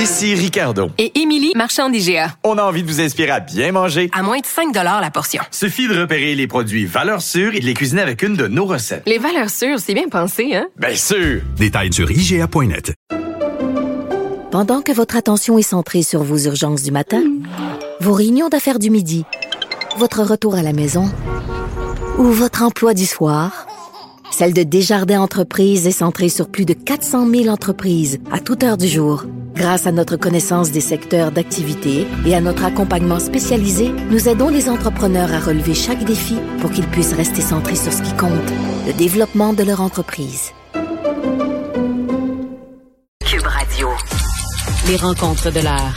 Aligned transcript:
Ici 0.00 0.34
Ricardo. 0.34 0.88
Et 0.96 1.20
Émilie, 1.20 1.52
marchand 1.54 1.90
d'IGA. 1.90 2.34
On 2.42 2.56
a 2.56 2.62
envie 2.62 2.82
de 2.82 2.88
vous 2.88 3.02
inspirer 3.02 3.32
à 3.32 3.40
bien 3.40 3.70
manger. 3.70 4.08
À 4.14 4.22
moins 4.22 4.38
de 4.38 4.46
5 4.46 4.74
la 4.74 5.10
portion. 5.10 5.42
Suffit 5.50 5.88
de 5.88 6.00
repérer 6.00 6.34
les 6.34 6.46
produits 6.46 6.86
valeurs 6.86 7.20
sûres 7.20 7.54
et 7.54 7.60
de 7.60 7.66
les 7.66 7.74
cuisiner 7.74 8.00
avec 8.00 8.22
une 8.22 8.34
de 8.34 8.46
nos 8.46 8.64
recettes. 8.64 9.02
Les 9.04 9.18
valeurs 9.18 9.50
sûres, 9.50 9.78
c'est 9.78 9.92
bien 9.92 10.08
pensé, 10.08 10.54
hein? 10.54 10.68
Bien 10.78 10.94
sûr! 10.94 11.42
Détails 11.58 11.92
sur 11.92 12.10
IGA.net. 12.10 12.94
Pendant 14.50 14.80
que 14.80 14.92
votre 14.92 15.16
attention 15.16 15.58
est 15.58 15.62
centrée 15.62 16.02
sur 16.02 16.22
vos 16.22 16.38
urgences 16.38 16.82
du 16.82 16.92
matin, 16.92 17.22
vos 18.00 18.14
réunions 18.14 18.48
d'affaires 18.48 18.78
du 18.78 18.88
midi, 18.88 19.26
votre 19.98 20.22
retour 20.22 20.54
à 20.54 20.62
la 20.62 20.72
maison 20.72 21.12
ou 22.16 22.24
votre 22.24 22.62
emploi 22.62 22.94
du 22.94 23.04
soir, 23.04 23.66
celle 24.30 24.54
de 24.54 24.62
Desjardins 24.62 25.20
Entreprises 25.20 25.86
est 25.86 25.90
centrée 25.90 26.30
sur 26.30 26.48
plus 26.48 26.64
de 26.64 26.72
400 26.72 27.28
000 27.28 27.48
entreprises 27.48 28.18
à 28.32 28.40
toute 28.40 28.64
heure 28.64 28.78
du 28.78 28.88
jour. 28.88 29.26
Grâce 29.54 29.86
à 29.86 29.92
notre 29.92 30.16
connaissance 30.16 30.70
des 30.70 30.80
secteurs 30.80 31.32
d'activité 31.32 32.06
et 32.26 32.34
à 32.34 32.40
notre 32.40 32.64
accompagnement 32.64 33.18
spécialisé, 33.18 33.90
nous 34.10 34.28
aidons 34.28 34.48
les 34.48 34.68
entrepreneurs 34.68 35.32
à 35.32 35.40
relever 35.40 35.74
chaque 35.74 36.04
défi 36.04 36.36
pour 36.60 36.70
qu'ils 36.70 36.86
puissent 36.86 37.12
rester 37.12 37.42
centrés 37.42 37.76
sur 37.76 37.92
ce 37.92 38.02
qui 38.02 38.12
compte, 38.16 38.30
le 38.86 38.92
développement 38.92 39.52
de 39.52 39.62
leur 39.62 39.80
entreprise. 39.80 40.52
Cube 43.24 43.46
Radio. 43.46 43.88
Les 44.88 44.96
rencontres 44.96 45.52
de 45.52 45.60
l'heure. 45.60 45.94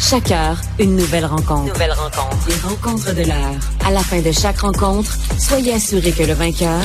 Chaque 0.00 0.30
heure, 0.32 0.58
une 0.78 0.96
nouvelle 0.96 1.24
rencontre. 1.24 1.72
Nouvelle 1.72 1.92
rencontre. 1.92 2.48
Les 2.48 2.68
rencontres 2.68 3.14
de 3.14 3.22
l'heure. 3.22 3.60
À 3.86 3.90
la 3.90 4.00
fin 4.00 4.20
de 4.20 4.32
chaque 4.32 4.58
rencontre, 4.58 5.16
soyez 5.38 5.74
assurés 5.74 6.12
que 6.12 6.24
le 6.24 6.34
vainqueur, 6.34 6.82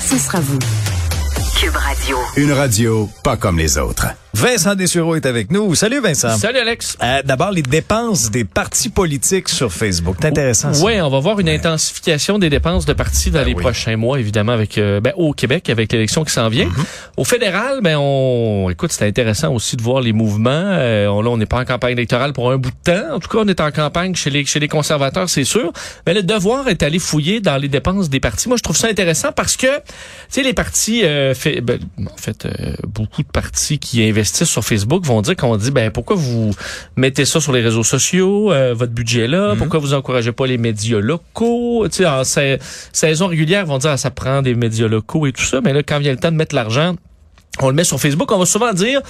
ce 0.00 0.16
sera 0.18 0.40
vous. 0.40 0.58
Cube 1.58 1.74
Radio. 1.74 2.18
Une 2.36 2.52
radio 2.52 3.08
pas 3.24 3.36
comme 3.38 3.58
les 3.58 3.78
autres. 3.78 4.08
Vincent 4.34 4.74
Dessureau 4.74 5.16
est 5.16 5.24
avec 5.24 5.50
nous. 5.50 5.74
Salut 5.74 5.98
Vincent. 6.02 6.36
Salut 6.36 6.58
Alex. 6.58 6.98
Euh, 7.02 7.22
D'abord, 7.24 7.52
les 7.52 7.62
dépenses 7.62 8.30
des 8.30 8.44
partis 8.44 8.90
politiques 8.90 9.48
sur 9.48 9.72
Facebook. 9.72 10.16
C'est 10.20 10.26
intéressant 10.26 10.74
ça. 10.74 10.84
Oui, 10.84 11.00
on 11.00 11.08
va 11.08 11.20
voir 11.20 11.40
une 11.40 11.48
intensification 11.48 12.38
des 12.38 12.50
dépenses 12.50 12.84
de 12.84 12.92
partis 12.92 13.30
dans 13.30 13.38
Ben 13.38 13.46
les 13.46 13.54
oui. 13.54 13.62
prochains 13.62 13.96
mois, 13.96 14.20
évidemment, 14.20 14.52
avec 14.52 14.76
euh, 14.76 15.00
ben, 15.00 15.14
au 15.16 15.32
Québec, 15.32 15.70
avec 15.70 15.90
l'élection 15.90 16.22
qui 16.22 16.34
s'en 16.34 16.50
vient. 16.50 16.66
Mm-hmm. 16.66 16.84
Au 17.16 17.24
fédéral, 17.24 17.80
ben 17.82 17.96
on 17.98 18.68
écoute, 18.68 18.92
c'est 18.92 19.06
intéressant 19.06 19.54
aussi 19.54 19.76
de 19.76 19.82
voir 19.82 20.02
les 20.02 20.12
mouvements. 20.12 20.50
Euh, 20.52 21.06
on, 21.06 21.22
là, 21.22 21.30
on 21.30 21.38
n'est 21.38 21.46
pas 21.46 21.60
en 21.60 21.64
campagne 21.64 21.92
électorale 21.92 22.34
pour 22.34 22.52
un 22.52 22.58
bout 22.58 22.72
de 22.72 22.92
temps. 22.92 23.14
En 23.14 23.20
tout 23.20 23.28
cas, 23.28 23.38
on 23.40 23.48
est 23.48 23.60
en 23.62 23.70
campagne 23.70 24.14
chez 24.14 24.28
les 24.28 24.44
chez 24.44 24.60
les 24.60 24.68
conservateurs, 24.68 25.30
c'est 25.30 25.44
sûr. 25.44 25.72
Mais 26.06 26.12
le 26.12 26.22
devoir 26.22 26.68
est 26.68 26.82
allé 26.82 26.98
fouiller 26.98 27.40
dans 27.40 27.56
les 27.56 27.68
dépenses 27.68 28.10
des 28.10 28.20
partis. 28.20 28.48
Moi, 28.48 28.58
je 28.58 28.62
trouve 28.62 28.76
ça 28.76 28.88
intéressant 28.88 29.32
parce 29.32 29.56
que, 29.56 29.66
tu 29.66 29.82
sais, 30.28 30.42
les 30.42 30.52
partis, 30.52 31.04
euh, 31.04 31.32
fait, 31.50 31.60
ben, 31.60 31.78
en 32.00 32.16
fait, 32.16 32.46
euh, 32.46 32.74
beaucoup 32.86 33.22
de 33.22 33.28
partis 33.28 33.78
qui 33.78 34.02
investissent 34.08 34.48
sur 34.50 34.64
Facebook 34.64 35.04
vont 35.04 35.22
dire 35.22 35.36
qu'on 35.36 35.56
dit, 35.56 35.70
ben 35.70 35.90
pourquoi 35.90 36.16
vous 36.16 36.52
mettez 36.96 37.24
ça 37.24 37.40
sur 37.40 37.52
les 37.52 37.60
réseaux 37.62 37.84
sociaux, 37.84 38.52
euh, 38.52 38.74
votre 38.74 38.92
budget 38.92 39.26
là, 39.28 39.54
pourquoi 39.56 39.78
vous 39.78 39.94
encouragez 39.94 40.32
pas 40.32 40.46
les 40.46 40.58
médias 40.58 40.98
locaux, 40.98 41.86
tu 41.88 41.98
sais, 41.98 42.06
en 42.06 42.24
sa- 42.24 42.58
saison 42.92 43.26
régulière, 43.28 43.62
ils 43.64 43.68
vont 43.68 43.78
dire, 43.78 43.90
ah, 43.90 43.96
ça 43.96 44.10
prend 44.10 44.42
des 44.42 44.54
médias 44.54 44.88
locaux 44.88 45.26
et 45.26 45.32
tout 45.32 45.42
ça, 45.44 45.60
mais 45.60 45.72
là, 45.72 45.82
quand 45.82 45.98
vient 45.98 46.12
le 46.12 46.18
temps 46.18 46.32
de 46.32 46.36
mettre 46.36 46.54
l'argent, 46.54 46.96
on 47.60 47.68
le 47.68 47.74
met 47.74 47.84
sur 47.84 47.98
Facebook, 48.00 48.30
on 48.32 48.38
va 48.38 48.46
souvent 48.46 48.72
dire 48.72 49.00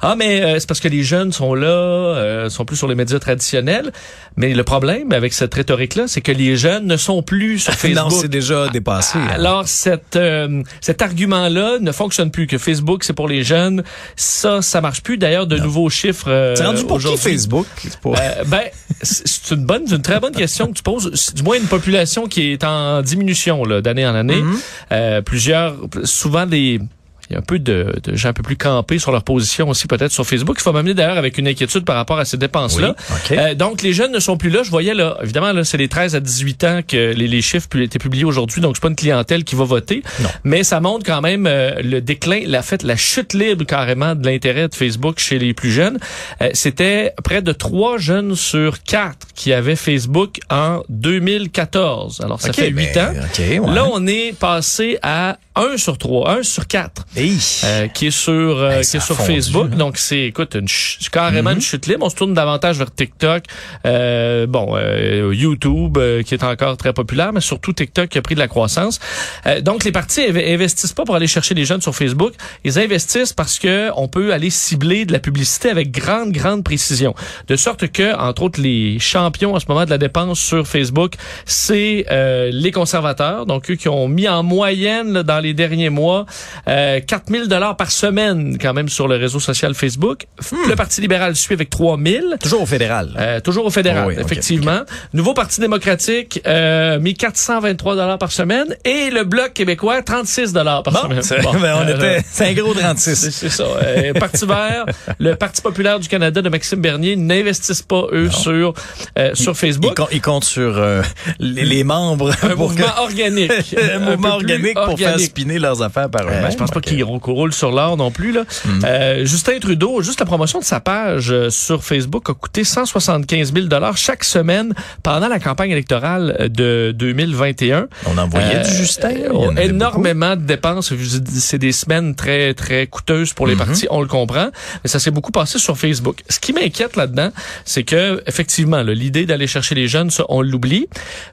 ah 0.00 0.14
mais 0.16 0.42
euh, 0.42 0.58
c'est 0.58 0.66
parce 0.68 0.80
que 0.80 0.88
les 0.88 1.02
jeunes 1.02 1.32
sont 1.32 1.54
là, 1.54 1.66
euh, 1.68 2.48
sont 2.50 2.64
plus 2.64 2.76
sur 2.76 2.88
les 2.88 2.94
médias 2.94 3.18
traditionnels. 3.18 3.92
Mais 4.36 4.52
le 4.54 4.64
problème 4.64 5.12
avec 5.12 5.32
cette 5.32 5.54
rhétorique 5.54 5.94
là, 5.94 6.04
c'est 6.06 6.20
que 6.20 6.32
les 6.32 6.56
jeunes 6.56 6.86
ne 6.86 6.96
sont 6.96 7.22
plus 7.22 7.58
sur 7.60 7.72
Facebook. 7.84 8.10
non, 8.12 8.18
c'est 8.20 8.28
déjà 8.28 8.68
dépassé. 8.68 9.18
hein. 9.18 9.28
Alors 9.32 9.66
cet 9.68 10.16
euh, 10.16 10.62
cet 10.80 11.02
argument 11.02 11.48
là 11.48 11.78
ne 11.80 11.92
fonctionne 11.92 12.30
plus 12.30 12.46
que 12.46 12.58
Facebook 12.58 13.04
c'est 13.04 13.12
pour 13.12 13.28
les 13.28 13.42
jeunes. 13.42 13.82
Ça 14.16 14.62
ça 14.62 14.80
marche 14.80 15.02
plus 15.02 15.18
d'ailleurs 15.18 15.46
de 15.46 15.56
nouveaux 15.56 15.90
chiffres 15.90 16.28
euh, 16.28 16.54
c'est 16.56 16.64
rendu 16.64 16.84
pour 16.84 16.98
qui. 16.98 17.16
Facebook? 17.16 17.66
Pour- 18.02 18.16
ben, 18.46 18.60
c'est 19.02 19.54
une 19.54 19.64
bonne, 19.64 19.82
c'est 19.86 19.96
une 19.96 20.02
très 20.02 20.20
bonne 20.20 20.34
question 20.34 20.66
que 20.68 20.72
tu 20.72 20.82
poses. 20.82 21.32
Du 21.34 21.42
moins, 21.42 21.56
une 21.56 21.66
population 21.66 22.26
qui 22.26 22.52
est 22.52 22.64
en 22.64 23.02
diminution 23.02 23.64
là, 23.64 23.80
d'année 23.80 24.06
en 24.06 24.14
année. 24.14 24.40
Mm-hmm. 24.42 24.58
Euh, 24.92 25.22
plusieurs, 25.22 25.76
souvent 26.04 26.46
des 26.46 26.80
il 27.30 27.32
y 27.34 27.36
a 27.36 27.38
un 27.38 27.42
peu 27.42 27.58
de, 27.58 27.94
de 28.02 28.16
gens 28.16 28.28
un 28.30 28.32
peu 28.32 28.42
plus 28.42 28.56
campés 28.56 28.98
sur 28.98 29.12
leur 29.12 29.22
position 29.22 29.68
aussi 29.68 29.86
peut-être 29.86 30.12
sur 30.12 30.26
Facebook. 30.26 30.56
Il 30.58 30.62
faut 30.62 30.72
m'amener 30.72 30.94
d'ailleurs 30.94 31.18
avec 31.18 31.38
une 31.38 31.48
inquiétude 31.48 31.84
par 31.84 31.96
rapport 31.96 32.18
à 32.18 32.24
ces 32.24 32.36
dépenses-là. 32.36 32.94
Oui, 33.10 33.16
OK. 33.30 33.38
Euh, 33.38 33.54
donc 33.54 33.82
les 33.82 33.92
jeunes 33.92 34.12
ne 34.12 34.18
sont 34.20 34.36
plus 34.36 34.50
là. 34.50 34.62
Je 34.62 34.70
voyais 34.70 34.94
là, 34.94 35.16
évidemment 35.22 35.52
là, 35.52 35.64
c'est 35.64 35.76
les 35.78 35.88
13 35.88 36.14
à 36.16 36.20
18 36.20 36.64
ans 36.64 36.80
que 36.86 37.12
les, 37.12 37.26
les 37.28 37.42
chiffres 37.42 37.68
étaient 37.80 37.98
publiés 37.98 38.24
aujourd'hui. 38.24 38.60
Donc 38.60 38.76
c'est 38.76 38.82
pas 38.82 38.88
une 38.88 38.96
clientèle 38.96 39.44
qui 39.44 39.54
va 39.54 39.64
voter, 39.64 40.02
Non. 40.20 40.28
mais 40.44 40.64
ça 40.64 40.80
montre 40.80 41.04
quand 41.06 41.20
même 41.20 41.46
euh, 41.46 41.80
le 41.82 42.00
déclin, 42.00 42.40
la 42.46 42.62
fait 42.62 42.82
la 42.82 42.96
chute 42.96 43.32
libre 43.34 43.64
carrément 43.64 44.14
de 44.14 44.26
l'intérêt 44.26 44.68
de 44.68 44.74
Facebook 44.74 45.18
chez 45.18 45.38
les 45.38 45.54
plus 45.54 45.70
jeunes. 45.72 45.98
Euh, 46.42 46.50
C'était 46.54 47.12
près 47.24 47.42
de 47.42 47.52
3 47.52 47.98
jeunes 47.98 48.34
sur 48.34 48.82
4 48.82 49.16
qui 49.34 49.52
avaient 49.52 49.76
Facebook 49.76 50.38
en 50.50 50.82
2014. 50.88 52.20
Alors 52.22 52.40
ça 52.40 52.52
fait 52.52 52.68
8 52.70 52.88
ben, 52.94 53.08
ans. 53.08 53.12
OK, 53.24 53.38
ouais. 53.38 53.74
Là 53.74 53.86
on 53.92 54.06
est 54.06 54.36
passé 54.38 54.98
à 55.02 55.38
1 55.56 55.76
sur 55.76 55.98
3, 55.98 56.30
1 56.38 56.42
sur 56.42 56.66
4 56.66 57.06
Hey. 57.13 57.13
Euh, 57.16 57.88
qui 57.88 58.06
est 58.06 58.10
sur 58.10 58.32
euh, 58.58 58.70
Hey, 58.70 58.84
qui 58.84 58.96
est 58.96 59.00
sur 59.00 59.16
fondu, 59.16 59.34
Facebook. 59.34 59.68
hein. 59.72 59.76
Donc 59.76 59.98
c'est 59.98 60.22
écoute 60.26 60.54
une 60.54 60.68
ch- 60.68 60.98
carrément 61.12 61.50
Mm-hmm. 61.50 61.54
une 61.54 61.60
chute 61.60 61.86
libre. 61.86 62.06
On 62.06 62.10
se 62.10 62.16
tourne 62.16 62.34
davantage 62.34 62.78
vers 62.78 62.92
TikTok, 62.94 63.44
euh, 63.86 64.46
bon 64.46 64.74
euh, 64.76 65.32
YouTube 65.34 65.96
euh, 65.98 66.22
qui 66.22 66.34
est 66.34 66.42
encore 66.44 66.76
très 66.76 66.92
populaire, 66.92 67.32
mais 67.32 67.40
surtout 67.40 67.72
TikTok 67.72 68.08
qui 68.08 68.18
a 68.18 68.22
pris 68.22 68.34
de 68.34 68.40
la 68.40 68.48
croissance. 68.48 68.98
Euh, 69.46 69.60
donc 69.60 69.84
les 69.84 69.92
partis 69.92 70.20
inv- 70.22 70.54
investissent 70.54 70.92
pas 70.92 71.04
pour 71.04 71.14
aller 71.14 71.26
chercher 71.26 71.54
les 71.54 71.64
jeunes 71.64 71.80
sur 71.82 71.94
Facebook, 71.94 72.32
ils 72.64 72.78
investissent 72.78 73.32
parce 73.32 73.58
que 73.58 73.90
on 73.96 74.08
peut 74.08 74.32
aller 74.32 74.50
cibler 74.50 75.04
de 75.04 75.12
la 75.12 75.18
publicité 75.20 75.70
avec 75.70 75.90
grande 75.90 76.32
grande 76.32 76.64
précision, 76.64 77.14
de 77.48 77.56
sorte 77.56 77.88
que 77.88 78.14
entre 78.16 78.42
autres 78.42 78.60
les 78.60 78.98
champions 78.98 79.54
en 79.54 79.60
ce 79.60 79.66
moment 79.68 79.84
de 79.84 79.90
la 79.90 79.98
dépense 79.98 80.38
sur 80.40 80.66
Facebook, 80.66 81.14
c'est 81.46 82.06
euh, 82.10 82.50
les 82.52 82.70
conservateurs, 82.72 83.46
donc 83.46 83.70
eux 83.70 83.74
qui 83.74 83.88
ont 83.88 84.08
mis 84.08 84.28
en 84.28 84.42
moyenne 84.42 85.12
là, 85.12 85.22
dans 85.22 85.40
les 85.40 85.54
derniers 85.54 85.90
mois 85.90 86.26
euh, 86.68 87.00
4000 87.06 87.48
dollars 87.48 87.76
par 87.76 87.90
semaine 87.90 88.58
quand 88.60 88.72
même 88.74 88.88
sur 88.88 89.08
le 89.08 89.16
réseau 89.16 89.40
social 89.40 89.74
Facebook. 89.74 90.26
Hmm. 90.52 90.68
Le 90.68 90.76
Parti 90.76 91.00
libéral 91.00 91.36
suit 91.36 91.54
avec 91.54 91.70
3000. 91.70 92.36
Toujours 92.42 92.62
au 92.62 92.66
fédéral. 92.66 93.10
Euh, 93.18 93.40
toujours 93.40 93.66
au 93.66 93.70
fédéral, 93.70 94.04
Oh 94.06 94.08
oui, 94.08 94.16
effectivement. 94.18 94.80
Nouveau 95.12 95.34
Parti 95.34 95.60
démocratique, 95.60 96.40
euh, 96.46 96.98
mis 96.98 97.14
423 97.14 97.96
dollars 97.96 98.18
par 98.18 98.32
semaine. 98.32 98.76
Et 98.84 99.10
le 99.10 99.24
Bloc 99.24 99.52
québécois, 99.54 100.02
36 100.02 100.52
dollars 100.52 100.82
par 100.82 100.94
Bon, 100.94 101.00
semaine. 101.02 101.22
c'est- 101.22 101.40
Bon, 101.42 101.52
ben, 101.54 101.74
on 101.76 101.86
euh, 101.88 101.94
était, 101.96 102.24
c'est 102.30 102.46
un 102.48 102.52
gros 102.54 102.74
c'est 102.74 102.80
36. 102.80 103.30
c'est 103.30 103.48
ça. 103.48 103.64
Euh, 103.64 104.12
Parti 104.14 104.46
vert, 104.46 104.86
le 105.18 105.34
Parti 105.34 105.62
populaire 105.62 105.98
du 106.00 106.08
Canada 106.08 106.40
de 106.42 106.48
Maxime 106.48 106.80
Bernier 106.80 107.16
n'investissent 107.16 107.82
pas, 107.82 108.04
eux, 108.12 108.30
sur, 108.30 108.74
euh, 109.18 109.30
sur 109.34 109.52
Il, 109.52 109.56
Facebook. 109.56 109.94
com- 109.94 110.06
il 110.12 110.20
compte 110.20 110.44
sur 110.44 110.78
euh, 110.78 111.02
les, 111.38 111.64
les 111.64 111.84
membres 111.84 112.32
Un 112.42 112.48
pour 112.50 112.68
mouvement 112.70 112.86
que, 112.86 113.00
organique. 113.02 113.50
un 113.94 113.98
mouvement 113.98 114.38
peu 114.38 114.44
plus 114.44 114.52
organique 114.54 114.74
pour 114.74 114.98
faire 114.98 115.08
organique. 115.10 115.26
spinner 115.30 115.58
leurs 115.58 115.82
affaires 115.82 116.08
par 116.10 116.22
Euh, 116.26 116.30
eux-mêmes. 116.30 116.50
je 116.52 116.56
pense 116.56 116.70
pas 116.70 116.80
Rou- 117.02 117.18
qu'on 117.18 117.32
roule 117.32 117.52
sur 117.52 117.70
l'or 117.72 117.96
non 117.96 118.10
plus. 118.10 118.32
Là. 118.32 118.44
Euh, 118.84 119.24
Justin 119.24 119.58
Trudeau, 119.60 120.02
juste 120.02 120.20
la 120.20 120.26
promotion 120.26 120.58
de 120.58 120.64
sa 120.64 120.80
page 120.80 121.30
euh, 121.30 121.50
sur 121.50 121.82
Facebook 121.84 122.28
a 122.30 122.34
coûté 122.34 122.64
175 122.64 123.52
000 123.52 123.66
chaque 123.96 124.24
semaine 124.24 124.74
pendant 125.02 125.28
la 125.28 125.38
campagne 125.38 125.70
électorale 125.70 126.36
euh, 126.40 126.48
de 126.48 126.92
2021. 126.96 127.88
On 128.06 128.18
envoyait 128.18 128.56
Euh, 128.56 128.62
du 128.62 128.70
Justin? 128.74 129.14
en 129.32 129.56
euh, 129.56 129.60
énormément 129.60 130.36
de 130.36 130.42
dépenses. 130.42 130.92
C'est 131.28 131.58
des 131.58 131.72
semaines 131.72 132.14
très 132.14 132.54
très 132.54 132.86
coûteuses 132.86 133.32
pour 133.32 133.46
les 133.46 133.56
partis, 133.56 133.86
on 133.90 134.00
le 134.00 134.06
comprend. 134.08 134.50
Mais 134.82 134.88
ça 134.90 134.98
s'est 134.98 135.10
beaucoup 135.10 135.32
passé 135.32 135.58
sur 135.58 135.76
Facebook. 135.78 136.22
Ce 136.28 136.38
qui 136.40 136.52
m'inquiète 136.52 136.96
là-dedans, 136.96 137.30
c'est 137.64 137.82
que 137.84 138.22
effectivement, 138.26 138.82
l'idée 138.82 139.26
d'aller 139.26 139.46
chercher 139.46 139.74
les 139.74 139.88
jeunes, 139.88 140.10
ça, 140.10 140.24
on 140.28 140.42
l'oublie. 140.42 140.86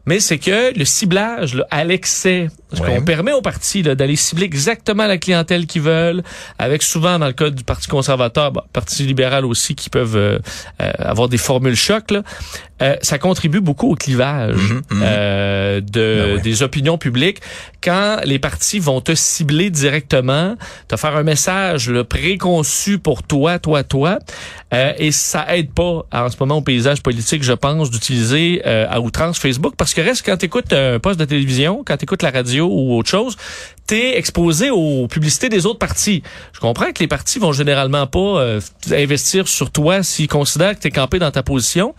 Mais 0.05 0.19
c'est 0.19 0.37
que 0.37 0.77
le 0.77 0.85
ciblage 0.85 1.55
là, 1.55 1.65
à 1.71 1.83
l'excès, 1.83 2.47
parce 2.71 2.81
Ouais. 2.81 2.95
qu'on 2.95 3.03
permet 3.03 3.33
aux 3.33 3.41
partis 3.41 3.83
là, 3.83 3.93
d'aller 3.95 4.15
cibler 4.15 4.45
exactement 4.45 5.05
la 5.05 5.17
clientèle 5.17 5.67
qu'ils 5.67 5.81
veulent, 5.81 6.23
avec 6.57 6.81
souvent 6.81 7.19
dans 7.19 7.27
le 7.27 7.33
cas 7.33 7.49
du 7.49 7.63
Parti 7.63 7.87
conservateur, 7.87 8.51
bah, 8.51 8.65
Parti 8.73 9.03
libéral 9.03 9.45
aussi, 9.45 9.75
qui 9.75 9.89
peuvent 9.89 10.15
euh, 10.15 10.39
euh, 10.81 10.91
avoir 10.99 11.27
des 11.29 11.37
formules 11.37 11.75
chocs. 11.75 12.09
Là. 12.11 12.23
Euh, 12.81 12.95
ça 13.01 13.17
contribue 13.17 13.61
beaucoup 13.61 13.91
au 13.91 13.95
clivage 13.95 14.55
euh, 14.91 15.81
de, 15.81 15.91
Ben 15.91 16.35
ouais. 16.35 16.41
des 16.41 16.63
opinions 16.63 16.97
publiques. 16.97 17.41
Quand 17.83 18.19
les 18.23 18.39
partis 18.39 18.79
vont 18.79 19.01
te 19.01 19.15
cibler 19.15 19.69
directement, 19.69 20.55
te 20.87 20.95
faire 20.95 21.15
un 21.15 21.23
message 21.23 21.89
là, 21.89 22.03
préconçu 22.03 22.99
pour 22.99 23.23
toi, 23.23 23.59
toi, 23.59 23.83
toi, 23.83 24.19
euh, 24.73 24.93
et 24.97 25.11
ça 25.11 25.45
aide 25.55 25.71
pas 25.71 26.05
en 26.11 26.29
ce 26.29 26.35
moment 26.39 26.57
au 26.57 26.61
paysage 26.61 27.01
politique, 27.01 27.43
je 27.43 27.53
pense, 27.53 27.91
d'utiliser 27.91 28.61
euh, 28.65 28.85
à 28.89 28.99
outrance 28.99 29.37
Facebook, 29.37 29.75
parce 29.77 29.93
que 29.93 30.01
reste 30.01 30.25
quand 30.25 30.37
tu 30.37 30.45
écoutes 30.45 30.73
un 30.73 30.99
poste 30.99 31.19
de 31.19 31.25
télévision, 31.25 31.83
quand 31.85 31.97
tu 31.97 32.03
écoutes 32.03 32.23
la 32.23 32.31
radio 32.31 32.67
ou 32.67 32.97
autre 32.97 33.09
chose, 33.09 33.35
t'es 33.87 34.17
exposé 34.17 34.69
aux 34.69 35.07
publicités 35.07 35.49
des 35.49 35.65
autres 35.65 35.79
partis. 35.79 36.23
Je 36.53 36.59
comprends 36.59 36.91
que 36.93 36.99
les 36.99 37.07
partis 37.07 37.39
vont 37.39 37.51
généralement 37.51 38.07
pas 38.07 38.39
euh, 38.39 38.61
investir 38.91 39.47
sur 39.47 39.71
toi 39.71 40.03
s'ils 40.03 40.27
considèrent 40.29 40.75
que 40.75 40.81
t'es 40.81 40.91
campé 40.91 41.19
dans 41.19 41.31
ta 41.31 41.43
position, 41.43 41.93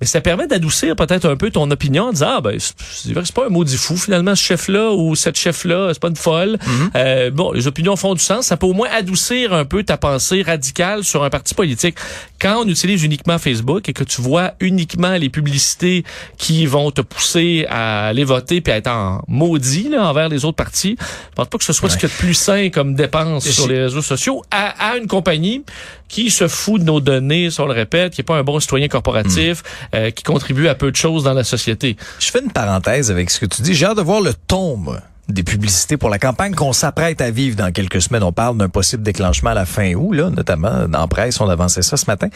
Mais 0.00 0.06
ça 0.06 0.20
permet 0.20 0.46
d'adoucir 0.46 0.94
peut-être 0.94 1.24
un 1.24 1.36
peu 1.36 1.50
ton 1.50 1.70
opinion 1.70 2.04
en 2.04 2.12
disant, 2.12 2.36
ah, 2.36 2.40
ben, 2.40 2.58
c'est 2.58 3.12
vrai 3.12 3.22
que 3.22 3.26
c'est 3.26 3.34
pas 3.34 3.46
un 3.46 3.50
maudit 3.50 3.76
fou, 3.76 3.96
finalement, 3.96 4.34
ce 4.34 4.42
chef-là 4.42 4.92
ou 4.92 5.14
cette 5.14 5.38
chef-là, 5.38 5.90
c'est 5.92 6.00
pas 6.00 6.08
une 6.08 6.16
folle. 6.16 6.58
Euh, 6.94 7.30
bon, 7.30 7.52
les 7.52 7.66
opinions 7.66 7.96
font 7.96 8.14
du 8.14 8.22
sens. 8.22 8.46
Ça 8.46 8.56
peut 8.56 8.66
au 8.66 8.74
moins 8.74 8.88
adoucir 8.90 9.54
un 9.54 9.64
peu 9.64 9.82
ta 9.84 9.96
pensée 9.96 10.42
radicale 10.42 11.02
sur 11.02 11.24
un 11.24 11.30
parti 11.30 11.54
politique. 11.54 11.96
Quand 12.38 12.62
on 12.64 12.68
utilise 12.68 13.04
uniquement 13.04 13.38
Facebook 13.38 13.88
et 13.88 13.92
que 13.94 14.04
tu 14.04 14.20
vois 14.20 14.52
uniquement 14.60 15.16
les 15.16 15.30
publicités 15.30 16.04
qui 16.36 16.66
vont 16.66 16.90
te 16.90 17.00
pousser 17.00 17.66
à 17.70 18.08
aller 18.08 18.24
voter 18.24 18.60
puis 18.60 18.72
à 18.72 18.76
être 18.76 18.88
en 18.88 19.22
maudit, 19.28 19.88
là, 19.88 20.06
envers 20.06 20.28
les 20.28 20.44
autres 20.44 20.56
partis, 20.56 20.96
je 21.00 21.34
pense 21.34 21.48
pas 21.48 21.58
que 21.58 21.64
ce 21.64 21.72
soit 21.72 21.88
ce 21.88 21.96
qu'il 21.96 22.08
y 22.08 22.12
a 22.12 22.14
de 22.14 22.18
plus 22.18 22.34
sain 22.34 22.68
comme 22.70 22.94
dépense 22.94 23.48
sur 23.48 23.66
les 23.66 23.84
réseaux 23.84 24.02
sociaux 24.02 24.42
à, 24.50 24.90
à 24.90 24.96
une 24.96 25.06
compagnie 25.06 25.64
qui 26.08 26.30
se 26.30 26.48
fout 26.48 26.80
de 26.80 26.86
nos 26.86 27.00
données, 27.00 27.50
si 27.50 27.60
on 27.60 27.66
le 27.66 27.72
répète, 27.72 28.14
qui 28.14 28.20
est 28.20 28.24
pas 28.24 28.36
un 28.36 28.44
bon 28.44 28.60
citoyen 28.60 28.88
corporatif, 28.88 29.62
euh, 29.94 30.10
qui 30.10 30.22
contribue 30.22 30.68
à 30.68 30.74
peu 30.74 30.90
de 30.90 30.96
choses 30.96 31.24
dans 31.24 31.34
la 31.34 31.44
société. 31.44 31.96
Je 32.18 32.30
fais 32.30 32.40
une 32.40 32.52
parenthèse 32.52 33.10
avec 33.10 33.30
ce 33.30 33.40
que 33.40 33.46
tu 33.46 33.62
dis. 33.62 33.74
J'ai 33.74 33.86
hâte 33.86 33.96
de 33.96 34.02
voir 34.02 34.20
le 34.20 34.32
ton 34.34 34.76
moi, 34.76 35.00
des 35.28 35.42
publicités 35.42 35.96
pour 35.96 36.08
la 36.10 36.18
campagne 36.18 36.54
qu'on 36.54 36.72
s'apprête 36.72 37.20
à 37.20 37.30
vivre 37.30 37.56
dans 37.56 37.72
quelques 37.72 38.00
semaines. 38.00 38.22
On 38.22 38.32
parle 38.32 38.56
d'un 38.56 38.68
possible 38.68 39.02
déclenchement 39.02 39.50
à 39.50 39.54
la 39.54 39.66
fin 39.66 39.94
août, 39.94 40.12
là, 40.12 40.30
notamment 40.30 40.86
dans 40.88 41.00
la 41.00 41.08
presse. 41.08 41.40
On 41.40 41.48
avançait 41.48 41.82
ça 41.82 41.96
ce 41.96 42.06
matin. 42.06 42.28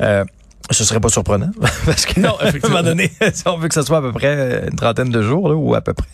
Euh, 0.00 0.24
ce 0.70 0.84
serait 0.84 1.00
pas 1.00 1.08
surprenant 1.08 1.50
parce 1.86 2.06
que 2.06 2.20
Non, 2.20 2.36
à 2.40 2.48
un 2.48 2.68
moment 2.68 2.82
donné, 2.82 3.10
si 3.32 3.46
on 3.46 3.56
veut 3.56 3.68
que 3.68 3.74
ce 3.74 3.82
soit 3.82 3.98
à 3.98 4.02
peu 4.02 4.12
près 4.12 4.66
une 4.68 4.76
trentaine 4.76 5.10
de 5.10 5.22
jours 5.22 5.48
là, 5.48 5.54
ou 5.54 5.74
à 5.74 5.80
peu 5.80 5.94
près. 5.94 6.06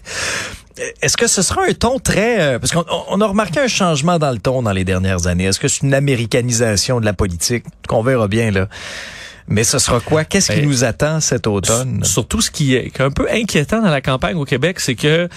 Est-ce 1.03 1.17
que 1.17 1.27
ce 1.27 1.43
sera 1.43 1.63
un 1.69 1.73
ton 1.75 1.99
très... 1.99 2.41
euh, 2.41 2.59
parce 2.59 2.73
qu'on 2.73 2.85
on 3.09 3.21
a 3.21 3.27
remarqué 3.27 3.61
un 3.61 3.69
changement 3.69 4.19
dans 4.19 4.31
le 4.31 4.39
ton 4.39 4.63
dans 4.63 4.73
les 4.73 4.85
dernières 4.85 5.27
années. 5.27 5.45
Est-ce 5.45 5.61
que 5.61 5.69
c'est 5.69 5.83
une 5.83 5.95
américanisation 5.95 7.01
de 7.01 7.05
la 7.05 7.13
politique? 7.13 7.65
Qu'on 7.89 8.03
verra 8.03 8.29
bien 8.29 8.51
là? 8.51 8.69
Mais 9.49 9.65
ce 9.65 9.79
sera 9.79 10.01
quoi? 10.01 10.25
Qu'est-ce 10.25 10.53
qui 10.53 10.61
Ben, 10.61 10.69
nous 10.69 10.85
attend 10.85 11.21
cet 11.21 11.47
automne? 11.47 12.05
Surtout, 12.05 12.41
ce 12.41 12.51
qui 12.51 12.75
est, 12.75 12.91
qui 12.91 13.03
est 13.03 13.05
un 13.05 13.11
peu 13.11 13.27
inquiétant 13.31 13.83
dans 13.83 13.91
la 13.91 14.01
campagne 14.01 14.37
au 14.37 14.45
Québec, 14.45 14.79
c'est 14.81 14.95
que 14.95 15.29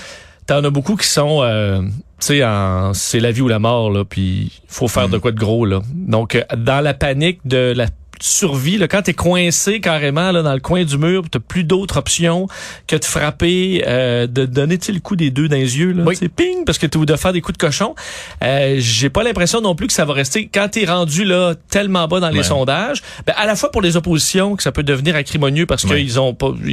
t'en 0.46 0.64
as 0.64 0.70
beaucoup 0.70 0.96
qui 0.96 1.08
sont, 1.08 1.42
euh, 1.42 1.82
tu 1.82 1.90
sais, 2.20 2.44
en- 2.46 2.94
c'est 2.94 3.20
la 3.20 3.32
vie 3.32 3.42
ou 3.42 3.48
la 3.48 3.58
mort, 3.60 3.90
là, 3.90 4.06
puis 4.06 4.62
faut 4.68 4.88
faire 4.88 5.10
de 5.10 5.18
quoi 5.18 5.32
de 5.32 5.40
gros, 5.40 5.66
là. 5.66 5.82
Donc, 5.94 6.36
euh, 6.36 6.44
dans 6.56 6.82
la 6.84 6.94
panique 6.94 7.40
de 7.46 7.74
la 7.76 7.88
survie, 8.24 8.78
là, 8.78 8.88
quand 8.88 9.02
t'es 9.04 9.14
coincé 9.14 9.80
carrément 9.80 10.32
là, 10.32 10.42
dans 10.42 10.54
le 10.54 10.60
coin 10.60 10.84
du 10.84 10.98
mur, 10.98 11.24
t'as 11.30 11.40
plus 11.40 11.64
d'autres 11.64 11.98
options 11.98 12.48
que 12.88 12.96
de 12.96 13.06
frapper, 13.06 13.84
euh, 13.88 14.28
de 14.28 14.46
donner 14.46 14.78
le 14.88 15.00
coup 15.00 15.16
des 15.16 15.32
deux 15.32 15.48
dans 15.48 15.56
les 15.56 15.78
yeux, 15.78 15.92
là, 15.94 16.04
Oui. 16.06 16.18
ping, 16.36 16.66
parce 16.66 16.78
que 16.78 16.88
tu 16.88 16.98
de 17.06 17.16
faire 17.18 17.34
des 17.34 17.42
coups 17.42 17.58
de 17.58 17.62
cochon. 17.64 17.94
Euh, 18.44 18.76
J'ai 18.80 19.10
pas 19.10 19.24
l'impression 19.24 19.62
non 19.62 19.76
plus 19.76 19.88
que 19.88 19.94
ça 19.94 20.06
va 20.06 20.14
rester 20.14 20.50
quand 20.52 20.70
t'es 20.72 20.86
rendu 20.86 21.24
là 21.26 21.54
tellement 21.70 22.08
bas 22.08 22.20
dans 22.20 22.30
les 22.30 22.38
Ouais. 22.40 22.44
sondages. 22.44 23.02
Ben, 23.28 23.34
à 23.38 23.46
la 23.46 23.56
fois 23.56 23.70
pour 23.70 23.82
les 23.82 23.96
oppositions 23.98 24.56
que 24.56 24.64
ça 24.64 24.72
peut 24.72 24.82
devenir 24.84 25.16
acrimonieux 25.16 25.66
parce 25.66 25.84
Ouais. 25.84 25.98
qu'ils 26.04 26.20
ont 26.20 26.34
pas, 26.34 26.52
ils, 26.66 26.70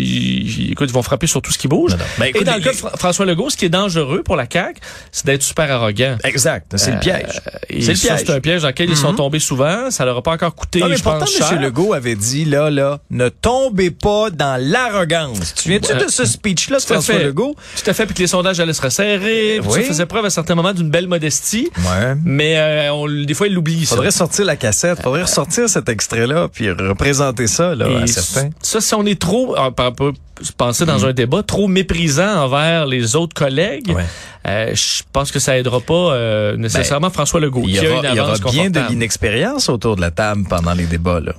ils- 0.61 0.73
écoute, 0.73 0.89
ils 0.89 0.95
vont 0.95 1.03
frapper 1.03 1.27
sur 1.27 1.43
tout 1.43 1.51
ce 1.53 1.59
qui 1.59 1.69
bouge. 1.69 1.93
Non, 1.93 1.99
non. 1.99 2.05
Ben, 2.19 2.25
écoute, 2.27 2.43
Et 2.43 2.45
dans 2.45 2.55
le 2.55 2.61
cas 2.61 2.71
de 2.73 2.77
Fra- 2.77 2.97
François 2.97 3.27
Legault, 3.27 3.51
ce 3.51 3.57
qui 3.57 3.65
est 3.65 3.69
dangereux 3.71 4.23
pour 4.23 4.37
la 4.37 4.47
CAQ, 4.51 4.81
c'est 5.11 5.27
d'être 5.27 5.43
super 5.43 5.71
arrogant. 5.71 6.17
Exact, 6.25 6.73
c'est 6.77 6.93
le 6.93 7.01
piège. 7.01 7.41
Et 7.69 7.83
C'est 7.83 7.91
le 7.93 7.97
ça, 7.97 8.15
piège. 8.15 8.27
c'est 8.27 8.33
un 8.33 8.41
piège 8.41 8.63
dans 8.63 8.69
lequel 8.69 8.89
ils 8.91 8.97
sont 8.97 9.15
tombés 9.15 9.39
souvent. 9.41 9.91
Ça 9.91 10.05
leur 10.05 10.17
a 10.19 10.23
pas 10.23 10.33
encore 10.33 10.55
coûté, 10.55 10.83
mais 10.89 10.97
je 10.97 11.03
pourtant, 11.03 11.19
pense, 11.21 11.32
M. 11.41 11.49
cher. 11.49 11.61
Legault 11.61 11.93
avait 11.95 12.15
dit, 12.15 12.45
là, 12.45 12.71
là, 12.71 12.99
ne 13.11 13.29
tombez 13.29 13.91
pas 13.91 14.31
dans 14.31 14.61
l'arrogance. 14.61 15.55
Tu 15.55 15.69
viens-tu 15.71 15.95
de 15.95 16.09
ce 16.09 16.25
speech-là 16.25 16.79
de 16.79 16.83
Tout 16.85 16.93
à 16.93 16.97
François 16.97 17.15
fait. 17.17 17.25
Legault? 17.25 17.55
Tout 17.83 17.91
à 17.91 17.95
fait, 17.95 18.07
puis 18.07 18.15
que 18.15 18.21
les 18.21 18.27
sondages 18.27 18.61
allaient 18.61 18.73
se 18.73 18.83
resserrer. 18.83 19.61
Oui. 19.61 19.73
Ça 19.73 19.83
faisait 19.83 20.07
preuve 20.07 20.25
à 20.25 20.31
certains 20.31 20.55
moments 20.55 20.73
d'une 20.73 20.91
belle 20.91 21.09
modestie. 21.09 21.71
Ouais. 21.79 22.15
Mais 22.25 22.57
euh, 22.59 22.93
on, 22.93 23.07
des 23.09 23.35
fois, 23.35 23.47
il 23.47 23.55
l'oublie. 23.55 23.87
ça. 23.87 23.97
Faudrait 23.97 24.11
sortir 24.11 24.45
la 24.45 24.57
cassette, 24.57 25.03
faudrait 25.03 25.23
ressortir 25.23 25.69
cet 25.69 25.89
extrait-là, 25.89 26.49
puis 26.53 26.71
représenter 26.71 27.47
ça, 27.47 27.75
là, 27.75 27.87
à 28.03 28.07
certains. 28.07 28.51
Ça, 28.63 28.81
si 28.81 28.95
on 28.95 29.05
est 29.07 29.21
trop, 29.21 29.57
euh, 29.57 29.71
par- 29.71 29.93
par- 29.95 30.13
penser 30.57 30.85
dans 30.87 31.07
un 31.07 31.13
débat, 31.13 31.43
trop 31.43 31.69
méprisant 31.69 32.45
envers 32.45 32.87
les 32.87 33.17
autres 33.17 33.35
collègues, 33.35 33.91
Ouais. 33.95 34.05
euh, 34.47 34.75
je 34.75 35.03
pense 35.13 35.31
que 35.31 35.39
ça 35.39 35.57
aidera 35.59 35.81
pas 35.81 35.95
euh, 36.15 36.57
nécessairement 36.57 37.11
François 37.11 37.41
Legault, 37.41 37.61
Ben, 37.63 37.69
Il 37.69 37.77
y 37.77 37.79
qui 37.79 37.87
a 37.87 37.91
aura, 37.91 37.99
une 38.09 38.13
il 38.13 38.17
y 38.17 38.21
aura 38.21 38.33
avance 38.35 38.53
bien 38.53 38.71
de 38.71 38.81
l'inexpérience 38.89 39.69
autour 39.69 39.97
de 39.97 40.01
la 40.01 40.11
table 40.11 40.45
pendant 40.49 40.73
les 40.75 40.87
débats, 40.87 41.21
là. 41.21 41.33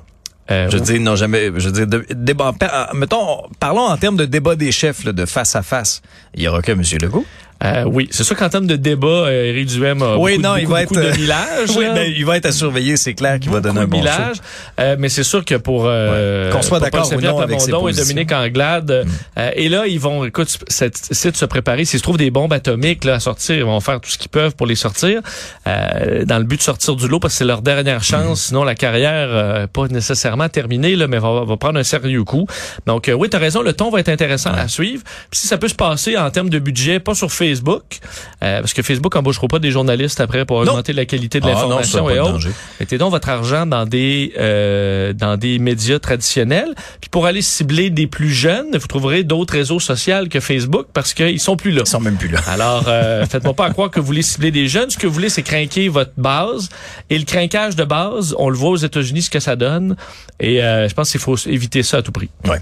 Euh, 0.51 0.69
Je 0.69 0.75
veux 0.77 0.83
dire, 0.83 0.99
non, 0.99 1.15
jamais, 1.15 1.51
je 1.55 1.69
de- 1.69 2.05
débat, 2.13 2.53
mettons, 2.93 3.43
parlons 3.59 3.83
en 3.87 3.95
termes 3.95 4.17
de 4.17 4.25
débat 4.25 4.55
des 4.57 4.73
chefs, 4.73 5.05
là, 5.05 5.13
de 5.13 5.25
face 5.25 5.55
à 5.55 5.61
face. 5.63 6.01
Il 6.35 6.43
y 6.43 6.47
aura 6.49 6.61
que 6.61 6.73
M. 6.73 6.81
Legault. 7.01 7.25
Euh, 7.63 7.83
oui, 7.85 8.07
c'est 8.11 8.23
sûr 8.23 8.35
qu'en 8.35 8.49
termes 8.49 8.67
de 8.67 8.75
débat, 8.75 9.07
euh, 9.07 9.45
Éric 9.51 9.67
Duhem 9.67 10.01
a 10.01 10.17
Oui, 10.17 10.31
beaucoup, 10.33 10.41
non, 10.43 10.49
beaucoup, 10.49 10.59
il 10.61 10.67
va 10.67 10.81
beaucoup 10.83 10.99
être, 10.99 11.11
de 11.15 11.17
millage. 11.21 11.69
oui, 11.77 11.85
ben, 11.93 12.11
il 12.15 12.25
va 12.25 12.37
être 12.37 12.45
à 12.47 12.51
surveiller, 12.51 12.97
c'est 12.97 13.13
clair 13.13 13.39
qu'il 13.39 13.51
va 13.51 13.61
donner 13.61 13.79
un 13.81 13.87
bon 13.87 13.97
millage. 13.99 14.37
Euh, 14.79 14.95
mais 14.99 15.07
c'est 15.09 15.23
sûr 15.23 15.45
que 15.45 15.55
pour, 15.55 15.85
euh, 15.87 16.47
Ouais. 16.47 16.51
Qu'on 16.51 16.61
soit 16.61 16.79
d'accord 16.79 17.09
ou 17.13 17.21
non 17.21 17.39
avec 17.39 17.61
ses 17.61 17.69
et. 17.69 17.93
Dominique 17.93 18.31
Anglade. 18.31 19.05
euh, 19.37 19.51
et 19.55 19.69
là, 19.69 19.87
ils 19.87 19.99
vont, 19.99 20.25
écoute, 20.25 20.55
c'est- 20.67 21.31
de 21.31 21.37
se 21.37 21.45
préparer. 21.45 21.85
S'ils 21.85 21.99
se 21.99 22.03
trouvent 22.03 22.17
des 22.17 22.31
bombes 22.31 22.51
atomiques 22.53 23.03
là, 23.05 23.15
à 23.15 23.19
sortir, 23.19 23.55
ils 23.55 23.63
vont 23.63 23.79
faire 23.79 24.01
tout 24.01 24.09
ce 24.09 24.17
qu'ils 24.17 24.29
peuvent 24.29 24.55
pour 24.55 24.67
les 24.67 24.75
sortir, 24.75 25.21
euh, 25.67 26.25
dans 26.25 26.37
le 26.39 26.43
but 26.43 26.57
de 26.57 26.61
sortir 26.63 26.95
du 26.95 27.07
lot 27.07 27.19
parce 27.19 27.33
que 27.33 27.37
c'est 27.39 27.45
leur 27.45 27.61
dernière 27.61 28.03
chance. 28.03 28.47
Sinon, 28.47 28.63
la 28.63 28.75
carrière 28.75 29.67
pas 29.69 29.87
nécessairement 29.87 30.49
terminée, 30.49 30.95
là, 30.95 31.07
mais 31.07 31.19
va, 31.19 31.43
va 31.45 31.57
prendre 31.57 31.79
un 31.79 31.83
sérieux 31.83 32.23
coup. 32.23 32.45
Donc, 32.85 33.09
oui, 33.15 33.29
tu 33.29 33.35
as 33.37 33.39
raison, 33.39 33.61
le 33.61 33.73
ton 33.73 33.89
va 33.89 33.99
être 34.01 34.09
intéressant 34.09 34.51
à 34.51 34.67
suivre. 34.67 35.03
Puis 35.31 35.39
si 35.41 35.47
ça 35.47 35.57
peut 35.57 35.67
se 35.69 35.75
passer 35.75 36.17
en 36.17 36.29
termes 36.29 36.49
de 36.49 36.59
budget, 36.59 36.99
pas 36.99 37.15
sur 37.15 37.31
Facebook, 37.31 37.52
euh, 37.61 38.59
parce 38.61 38.73
que 38.73 38.81
Facebook 38.81 39.15
embauchera 39.15 39.47
pas 39.47 39.59
des 39.59 39.71
journalistes 39.71 40.19
après 40.21 40.45
pour 40.45 40.63
Non. 40.63 40.71
augmenter 40.71 40.93
la 40.93 41.05
qualité 41.05 41.39
de 41.39 41.45
Ah, 41.45 41.49
l'information 41.49 42.09
et 42.09 42.19
autres. 42.19 42.47
Mettez 42.79 42.97
donc 42.97 43.11
votre 43.11 43.29
argent 43.29 43.65
dans 43.65 43.85
des 43.85 44.33
euh, 44.39 45.13
dans 45.13 45.37
des 45.37 45.59
médias 45.59 45.99
traditionnels. 45.99 46.73
Puis 47.01 47.09
pour 47.09 47.25
aller 47.25 47.41
cibler 47.41 47.89
des 47.89 48.07
plus 48.07 48.29
jeunes, 48.31 48.77
vous 48.77 48.87
trouverez 48.87 49.23
d'autres 49.23 49.53
réseaux 49.53 49.79
sociaux 49.79 50.03
que 50.29 50.39
Facebook 50.39 50.87
parce 50.93 51.13
qu'ils 51.13 51.39
sont 51.39 51.55
plus 51.57 51.71
là. 51.71 51.81
Ils 51.85 51.89
sont 51.89 51.99
même 51.99 52.17
plus 52.17 52.27
là. 52.29 52.39
Alors, 52.47 52.85
euh, 52.87 53.25
faites-moi 53.29 53.53
pas 53.53 53.65
à 53.65 53.69
croire 53.71 53.89
que 53.89 53.99
vous 53.99 54.05
voulez 54.05 54.21
cibler 54.21 54.51
des 54.51 54.67
jeunes. 54.67 54.89
Ce 54.89 54.97
que 54.97 55.07
vous 55.07 55.13
voulez, 55.13 55.29
c'est 55.29 55.43
craquer 55.43 55.87
votre 55.89 56.11
base. 56.17 56.69
Et 57.09 57.17
le 57.17 57.25
craquage 57.25 57.75
de 57.75 57.83
base, 57.83 58.35
on 58.37 58.49
le 58.49 58.55
voit 58.57 58.71
aux 58.71 58.75
États-Unis, 58.77 59.23
ce 59.23 59.29
que 59.29 59.39
ça 59.39 59.55
donne. 59.55 59.95
Et 60.39 60.61
euh, 60.63 60.87
je 60.89 60.93
pense 60.93 61.11
qu'il 61.11 61.19
faut 61.19 61.37
éviter 61.47 61.83
ça 61.83 61.97
à 61.97 62.01
tout 62.01 62.11
prix. 62.11 62.29
Ouais. 62.45 62.59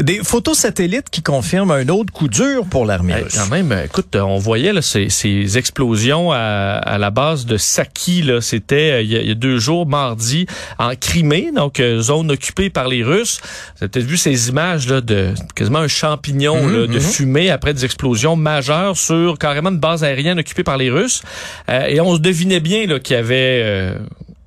Des 0.00 0.20
photos 0.22 0.58
satellites 0.58 1.10
qui 1.10 1.22
confirment 1.22 1.72
un 1.72 1.88
autre 1.88 2.12
coup 2.12 2.28
dur 2.28 2.64
pour 2.70 2.86
l'armée 2.86 3.14
russe. 3.14 3.34
quand 3.36 3.48
même, 3.50 3.72
euh, 3.72 3.84
écoute, 3.84 4.14
on 4.26 4.38
voyait 4.38 4.72
là, 4.72 4.82
ces, 4.82 5.08
ces 5.08 5.58
explosions 5.58 6.32
à, 6.32 6.36
à 6.38 6.98
la 6.98 7.10
base 7.10 7.46
de 7.46 7.56
Saki. 7.56 8.22
Là, 8.22 8.40
c'était 8.40 8.90
euh, 8.92 9.02
il 9.02 9.10
y, 9.12 9.16
a- 9.16 9.20
il 9.22 9.28
y 9.28 9.30
a 9.30 9.34
deux 9.34 9.58
jours, 9.58 9.86
mardi, 9.86 10.46
en 10.78 10.94
Crimée, 10.94 11.50
donc 11.54 11.80
euh, 11.80 12.00
zone 12.00 12.30
occupée 12.30 12.70
par 12.70 12.88
les 12.88 13.02
Russes. 13.02 13.40
Vous 13.76 13.84
avez 13.84 13.88
peut-être 13.90 14.06
vu 14.06 14.16
ces 14.16 14.48
images 14.48 14.88
là 14.88 15.00
de 15.00 15.30
quasiment 15.54 15.78
un 15.80 15.88
champignon 15.88 16.56
Mhm, 16.62 16.76
là, 16.80 16.86
de 16.86 16.98
fumée 17.00 17.50
après 17.50 17.72
des 17.74 17.84
explosions 17.84 18.36
majeures 18.36 18.96
sur 18.96 19.38
carrément 19.38 19.70
une 19.70 19.78
base 19.78 20.04
aérienne 20.04 20.38
occupée 20.38 20.64
par 20.64 20.76
les 20.76 20.90
Russes. 20.90 21.22
Euh, 21.68 21.86
et 21.86 22.00
on 22.00 22.14
se 22.14 22.20
devinait 22.20 22.60
bien 22.60 22.86
qu'il 22.98 23.14
y 23.16 23.18
avait 23.18 23.60
euh, 23.62 23.98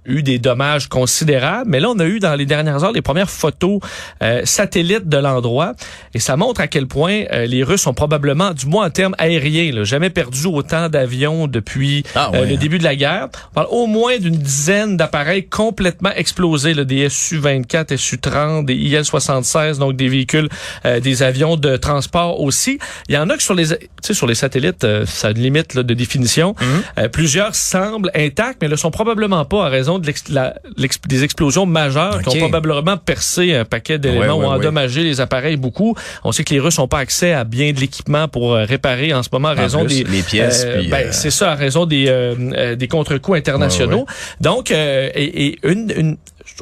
eu 0.05 0.23
des 0.23 0.39
dommages 0.39 0.87
considérables, 0.87 1.69
mais 1.69 1.79
là 1.79 1.89
on 1.89 1.99
a 1.99 2.05
eu 2.05 2.19
dans 2.19 2.35
les 2.35 2.45
dernières 2.45 2.83
heures 2.83 2.91
les 2.91 3.01
premières 3.01 3.29
photos 3.29 3.79
euh, 4.23 4.41
satellites 4.45 5.07
de 5.07 5.17
l'endroit 5.17 5.73
et 6.13 6.19
ça 6.19 6.37
montre 6.37 6.61
à 6.61 6.67
quel 6.67 6.87
point 6.87 7.23
euh, 7.31 7.45
les 7.45 7.63
Russes 7.63 7.85
ont 7.87 7.93
probablement, 7.93 8.51
du 8.51 8.65
moins 8.65 8.87
en 8.87 8.89
termes 8.89 9.15
aériens, 9.17 9.71
là, 9.71 9.83
jamais 9.83 10.09
perdu 10.09 10.47
autant 10.47 10.89
d'avions 10.89 11.47
depuis 11.47 12.03
Ah, 12.15 12.31
euh, 12.33 12.45
le 12.45 12.57
début 12.57 12.79
de 12.79 12.83
la 12.83 12.95
guerre. 12.95 13.29
On 13.51 13.53
parle 13.55 13.67
au 13.71 13.87
moins 13.87 14.17
d'une 14.17 14.37
dizaine 14.37 14.97
d'appareils 14.97 15.47
complètement 15.47 16.11
explosés, 16.15 16.73
là, 16.73 16.83
des 16.83 17.09
Su-24, 17.09 17.97
Su-30, 17.97 18.65
des 18.65 18.75
IL-76, 18.75 19.77
donc 19.77 19.95
des 19.95 20.07
véhicules, 20.07 20.49
euh, 20.85 20.99
des 20.99 21.23
avions 21.23 21.55
de 21.55 21.77
transport 21.77 22.39
aussi. 22.41 22.79
Il 23.07 23.15
y 23.15 23.17
en 23.17 23.29
a 23.29 23.37
que 23.37 23.43
sur 23.43 23.55
les, 23.55 23.67
tu 23.67 23.75
sais, 24.01 24.13
sur 24.13 24.27
les 24.27 24.35
satellites, 24.35 24.83
euh, 24.83 25.05
ça 25.05 25.27
a 25.27 25.31
une 25.31 25.39
limite 25.39 25.73
là, 25.73 25.83
de 25.83 25.93
définition. 25.93 26.55
Euh, 26.97 27.07
plusieurs 27.07 27.55
semblent 27.55 28.11
intacts, 28.15 28.61
mais 28.61 28.67
ne 28.67 28.71
le 28.71 28.77
sont 28.77 28.91
probablement 28.91 29.45
pas 29.45 29.65
à 29.65 29.69
raison 29.69 29.88
de 29.97 30.05
l'ex- 30.05 30.29
la- 30.29 30.53
l'ex- 30.77 30.99
des 31.07 31.23
explosions 31.23 31.65
majeures 31.65 32.21
qui 32.21 32.29
ont 32.29 32.37
probablement 32.39 32.97
percé 32.97 33.55
un 33.55 33.65
paquet 33.65 33.97
d'éléments 33.97 34.35
Ouais, 34.35 34.41
ouais, 34.41 34.45
ou 34.45 34.49
ouais. 34.51 34.55
endommagé 34.57 35.03
les 35.03 35.21
appareils 35.21 35.55
beaucoup. 35.57 35.95
On 36.23 36.31
sait 36.31 36.43
que 36.43 36.53
les 36.53 36.59
Russes 36.59 36.77
n'ont 36.77 36.87
pas 36.87 36.99
accès 36.99 37.33
à 37.33 37.43
bien 37.45 37.71
de 37.71 37.79
l'équipement 37.79 38.27
pour 38.27 38.53
euh, 38.53 38.65
réparer 38.65 39.13
en 39.13 39.23
ce 39.23 39.29
moment 39.31 39.47
à 39.47 39.53
raison 39.53 39.85
plus, 39.85 40.03
des 40.03 40.11
les 40.11 40.21
pièces, 40.21 40.67
puis, 40.77 40.87
ben, 40.87 41.07
euh, 41.07 41.09
c'est 41.11 41.31
ça 41.31 41.51
à 41.53 41.55
raison 41.55 41.85
des 41.85 42.05
euh, 42.07 42.35
euh, 42.53 42.75
des 42.75 42.87
contre-coups 42.87 43.37
internationaux. 43.37 44.05
Donc 44.41 44.69
euh, 44.71 45.09
et, 45.15 45.45
et 45.47 45.59
une, 45.63 45.91
une 45.95 46.17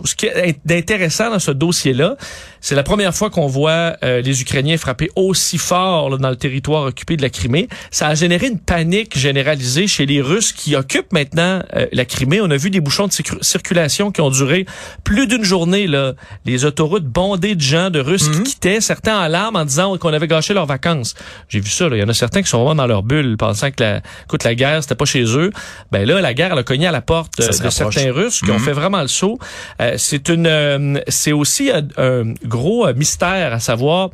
ce 0.05 0.13
qui 0.15 0.27
est 0.27 0.59
d'intéressant 0.63 1.31
dans 1.31 1.39
ce 1.39 1.49
dossier-là, 1.49 2.17
c'est 2.67 2.75
la 2.75 2.83
première 2.83 3.15
fois 3.15 3.29
qu'on 3.29 3.47
voit 3.47 3.95
euh, 4.03 4.19
les 4.19 4.41
Ukrainiens 4.41 4.75
frapper 4.75 5.09
aussi 5.15 5.57
fort 5.57 6.09
là, 6.09 6.17
dans 6.17 6.29
le 6.29 6.35
territoire 6.35 6.83
occupé 6.83 7.15
de 7.15 7.21
la 7.21 7.29
Crimée. 7.29 7.69
Ça 7.91 8.07
a 8.09 8.13
généré 8.13 8.47
une 8.47 8.59
panique 8.59 9.17
généralisée 9.17 9.87
chez 9.87 10.05
les 10.05 10.19
Russes 10.19 10.51
qui 10.51 10.75
occupent 10.75 11.13
maintenant 11.13 11.63
euh, 11.77 11.85
la 11.93 12.03
Crimée. 12.03 12.41
On 12.41 12.51
a 12.51 12.57
vu 12.57 12.69
des 12.69 12.81
bouchons 12.81 13.07
de 13.07 13.13
circu- 13.13 13.41
circulation 13.41 14.11
qui 14.11 14.19
ont 14.19 14.29
duré 14.29 14.65
plus 15.05 15.27
d'une 15.27 15.45
journée. 15.45 15.87
Là. 15.87 16.11
Les 16.43 16.65
autoroutes 16.65 17.05
bondées 17.05 17.55
de 17.55 17.61
gens, 17.61 17.89
de 17.89 18.01
Russes 18.01 18.27
qui 18.27 18.43
quittaient, 18.43 18.81
certains 18.81 19.17
en 19.17 19.29
larmes 19.29 19.55
en 19.55 19.63
disant 19.63 19.97
qu'on 19.97 20.11
avait 20.11 20.27
gâché 20.27 20.53
leurs 20.53 20.65
vacances. 20.65 21.15
J'ai 21.47 21.61
vu 21.61 21.69
ça. 21.69 21.87
là. 21.87 21.95
Il 21.95 22.01
y 22.01 22.03
en 22.03 22.09
a 22.09 22.13
certains 22.13 22.41
qui 22.41 22.49
sont 22.49 22.57
vraiment 22.57 22.75
dans 22.75 22.87
leur 22.87 23.03
bulle, 23.03 23.37
pensant 23.37 23.71
que 23.71 23.81
la, 23.81 24.01
écoute, 24.25 24.43
la 24.43 24.55
guerre, 24.55 24.83
c'était 24.83 24.95
pas 24.95 25.05
chez 25.05 25.23
eux. 25.23 25.51
Ben 25.93 26.05
là, 26.05 26.19
la 26.19 26.33
guerre, 26.33 26.51
elle 26.51 26.59
a 26.59 26.63
cogné 26.63 26.87
à 26.87 26.91
la 26.91 26.99
porte 27.01 27.39
euh, 27.39 27.47
de 27.47 27.69
certains 27.69 28.11
Russes 28.11 28.41
qui 28.41 28.51
ont 28.51 28.59
fait 28.59 28.73
vraiment 28.73 29.01
le 29.01 29.07
saut. 29.07 29.39
Euh, 29.79 29.93
c'est 29.97 30.27
une, 30.27 30.47
euh, 30.47 30.99
c'est 31.07 31.31
aussi 31.31 31.71
un, 31.71 31.87
un 31.97 32.33
gros 32.57 32.87
euh, 32.87 32.93
mystère 32.93 33.53
à 33.53 33.59
savoir. 33.59 34.09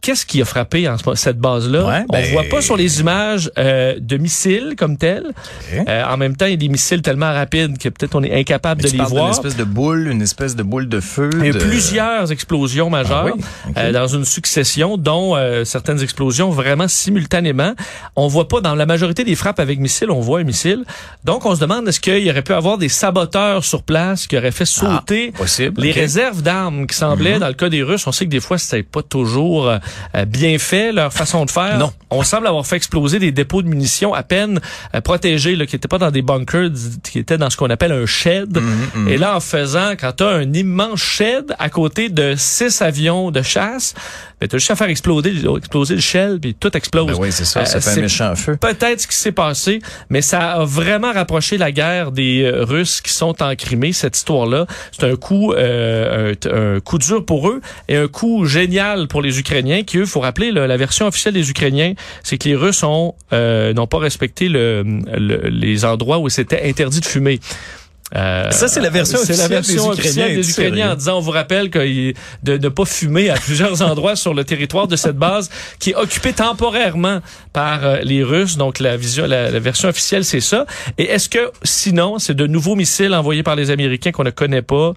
Qu'est-ce 0.00 0.24
qui 0.24 0.40
a 0.40 0.44
frappé 0.44 0.88
en 0.88 0.96
ce 0.96 1.04
moment, 1.04 1.16
cette 1.16 1.38
base-là? 1.38 1.84
Ouais, 1.86 2.04
On 2.08 2.12
ben- 2.12 2.32
voit 2.32 2.44
pas 2.44 2.62
sur 2.62 2.76
les 2.76 3.00
images 3.00 3.50
euh, 3.58 3.96
de 4.00 4.16
missiles 4.16 4.74
comme 4.78 4.96
tels. 4.96 5.26
Euh, 5.72 6.04
en 6.04 6.16
même 6.16 6.36
temps, 6.36 6.46
il 6.46 6.52
y 6.52 6.54
a 6.54 6.56
des 6.56 6.68
missiles 6.68 7.02
tellement 7.02 7.32
rapides 7.32 7.78
que 7.78 7.88
peut-être 7.88 8.14
on 8.14 8.22
est 8.22 8.32
incapable 8.38 8.82
Mais 8.84 8.90
de 8.90 8.96
les 8.98 9.04
voir. 9.04 9.30
espèce 9.30 9.56
de 9.56 9.64
boule, 9.64 10.08
une 10.08 10.22
espèce 10.22 10.54
de 10.56 10.62
boule 10.62 10.88
de 10.88 11.00
feu. 11.00 11.30
Il 11.40 11.46
y 11.46 11.48
a 11.50 11.52
de- 11.52 11.58
plusieurs 11.58 12.30
explosions 12.32 12.90
majeures 12.90 13.26
Ah 13.28 13.32
oui? 13.36 13.42
Ok. 13.70 13.74
euh, 13.76 13.92
dans 13.92 14.06
une 14.06 14.24
succession, 14.24 14.96
dont 14.96 15.36
euh, 15.36 15.64
certaines 15.64 16.00
explosions 16.02 16.50
vraiment 16.50 16.88
simultanément. 16.88 17.72
On 18.16 18.28
voit 18.28 18.48
pas 18.48 18.60
dans 18.60 18.74
la 18.74 18.86
majorité 18.86 19.24
des 19.24 19.34
frappes 19.34 19.60
avec 19.60 19.78
missiles, 19.80 20.10
on 20.10 20.20
voit 20.20 20.40
un 20.40 20.44
missile. 20.44 20.84
Donc 21.24 21.44
on 21.44 21.54
se 21.54 21.60
demande 21.60 21.88
est-ce 21.88 22.00
qu'il 22.00 22.18
y 22.24 22.30
aurait 22.30 22.42
pu 22.42 22.52
avoir 22.52 22.78
des 22.78 22.88
saboteurs 22.88 23.64
sur 23.64 23.82
place 23.82 24.26
qui 24.26 24.36
auraient 24.36 24.52
fait 24.52 24.64
sauter 24.64 25.32
Ah, 25.34 25.38
possible, 25.38 25.82
les 25.82 25.90
réserves 25.90 26.42
d'armes 26.42 26.86
qui 26.86 26.96
semblaient, 26.96 27.38
dans 27.38 27.48
le 27.48 27.54
cas 27.54 27.68
des 27.68 27.82
Russes, 27.82 28.06
on 28.06 28.12
sait 28.12 28.24
que 28.26 28.30
des 28.30 28.40
fois 28.40 28.58
c'était 28.58 28.82
pas 28.82 29.02
toujours 29.02 29.68
euh, 29.68 29.78
bien 30.26 30.58
fait 30.58 30.92
leur 30.92 31.12
façon 31.12 31.44
de 31.44 31.50
faire. 31.50 31.78
Non. 31.78 31.92
On 32.10 32.22
semble 32.22 32.46
avoir 32.46 32.66
fait 32.66 32.76
exploser 32.76 33.18
des 33.18 33.32
dépôts 33.32 33.60
de 33.62 33.68
munitions 33.68 34.14
à 34.14 34.22
peine 34.22 34.60
euh, 34.94 35.00
protégés, 35.02 35.56
là, 35.56 35.66
qui 35.66 35.74
n'étaient 35.74 35.88
pas 35.88 35.98
dans 35.98 36.10
des 36.10 36.22
bunkers, 36.22 36.70
qui 37.02 37.18
étaient 37.18 37.36
dans 37.36 37.50
ce 37.50 37.56
qu'on 37.56 37.68
appelle 37.68 37.92
un 37.92 38.06
shed. 38.06 38.56
Mhm, 38.56 39.08
Et 39.08 39.18
là, 39.18 39.36
en 39.36 39.40
faisant, 39.40 39.92
quand 39.98 40.12
tu 40.16 40.24
as 40.24 40.28
un 40.28 40.52
immense 40.54 41.00
shed 41.00 41.54
à 41.58 41.68
côté 41.68 42.08
de 42.08 42.34
six 42.36 42.80
avions 42.80 43.30
de 43.30 43.42
chasse, 43.42 43.94
ben, 44.40 44.48
tu 44.48 44.56
as 44.56 44.58
juste 44.58 44.70
à 44.70 44.76
faire 44.76 44.88
exploser, 44.88 45.34
exploser 45.58 45.96
le 45.96 46.00
shell, 46.00 46.38
puis 46.40 46.54
tout 46.54 46.74
explose. 46.76 47.08
Ben 47.08 47.16
oui, 47.18 47.30
c'est 47.30 47.44
ça, 47.44 47.64
ça 47.66 47.76
Euh, 47.76 47.80
fait 47.80 47.98
un 47.98 48.02
méchant 48.02 48.34
feu. 48.36 48.56
Peut-être 48.56 49.00
ce 49.02 49.06
qui 49.06 49.16
s'est 49.16 49.32
passé, 49.32 49.80
mais 50.08 50.22
ça 50.22 50.52
a 50.52 50.64
vraiment 50.64 51.12
rapproché 51.12 51.58
la 51.58 51.72
guerre 51.72 52.12
des 52.12 52.42
euh, 52.44 52.64
Russes 52.64 53.00
qui 53.02 53.12
sont 53.12 53.42
en 53.42 53.54
Crimée. 53.54 53.92
Cette 53.92 54.16
histoire-là, 54.16 54.66
c'est 54.92 55.10
un 55.10 55.16
coup, 55.16 55.52
euh, 55.52 56.34
un, 56.46 56.76
un 56.76 56.80
coup 56.80 56.98
dur 56.98 57.24
pour 57.24 57.48
eux 57.50 57.60
et 57.88 57.96
un 57.96 58.08
coup 58.08 58.46
génial 58.46 59.08
pour 59.08 59.20
les 59.20 59.38
Ukrainiens. 59.38 59.77
Eux, 59.96 60.06
faut 60.06 60.20
rappeler, 60.20 60.50
là, 60.52 60.66
la 60.66 60.76
version 60.76 61.06
officielle 61.06 61.34
des 61.34 61.50
Ukrainiens, 61.50 61.94
c'est 62.22 62.38
que 62.38 62.48
les 62.48 62.54
Russes 62.56 62.82
ont 62.82 63.14
euh, 63.32 63.72
n'ont 63.72 63.86
pas 63.86 63.98
respecté 63.98 64.48
le, 64.48 64.82
le- 65.16 65.48
les 65.48 65.84
endroits 65.84 66.18
où 66.18 66.28
c'était 66.28 66.62
interdit 66.68 67.00
de 67.00 67.06
fumer. 67.06 67.40
Euh, 68.16 68.50
Ça, 68.50 68.68
c'est 68.68 68.80
la 68.80 68.90
version 68.90 69.18
c'est 69.22 69.36
la 69.36 69.44
officielle 69.44 69.50
version 69.50 69.82
des 69.92 69.98
officielle 70.00 70.40
Ukrainiens, 70.50 70.86
des 70.86 70.92
en 70.92 70.96
disant, 70.96 71.18
on 71.18 71.20
vous 71.20 71.30
rappelle 71.30 71.68
que 71.70 71.78
de 72.42 72.56
ne 72.58 72.68
pas 72.68 72.84
fumer 72.84 73.28
à 73.30 73.34
plusieurs 73.34 73.82
endroits 73.90 74.16
sur 74.16 74.32
le 74.34 74.44
territoire 74.44 74.88
de 74.88 74.96
cette 74.96 75.16
base 75.16 75.50
qui 75.78 75.90
est 75.90 75.94
occupée 75.94 76.32
temporairement 76.32 77.20
par 77.52 77.84
euh, 77.84 77.98
les 78.02 78.22
Russes. 78.22 78.56
Donc, 78.56 78.78
la, 78.78 78.96
vision, 78.96 79.26
la, 79.26 79.50
la 79.50 79.58
version 79.58 79.88
officielle, 79.88 80.24
c'est 80.24 80.40
ça. 80.40 80.64
Et 80.96 81.04
est-ce 81.04 81.28
que, 81.28 81.50
sinon, 81.62 82.18
c'est 82.18 82.34
de 82.34 82.46
nouveaux 82.46 82.76
missiles 82.76 83.12
envoyés 83.14 83.42
par 83.42 83.56
les 83.56 83.70
Américains 83.70 84.10
qu'on 84.12 84.24
ne 84.24 84.30
connaît 84.30 84.62
pas? 84.62 84.94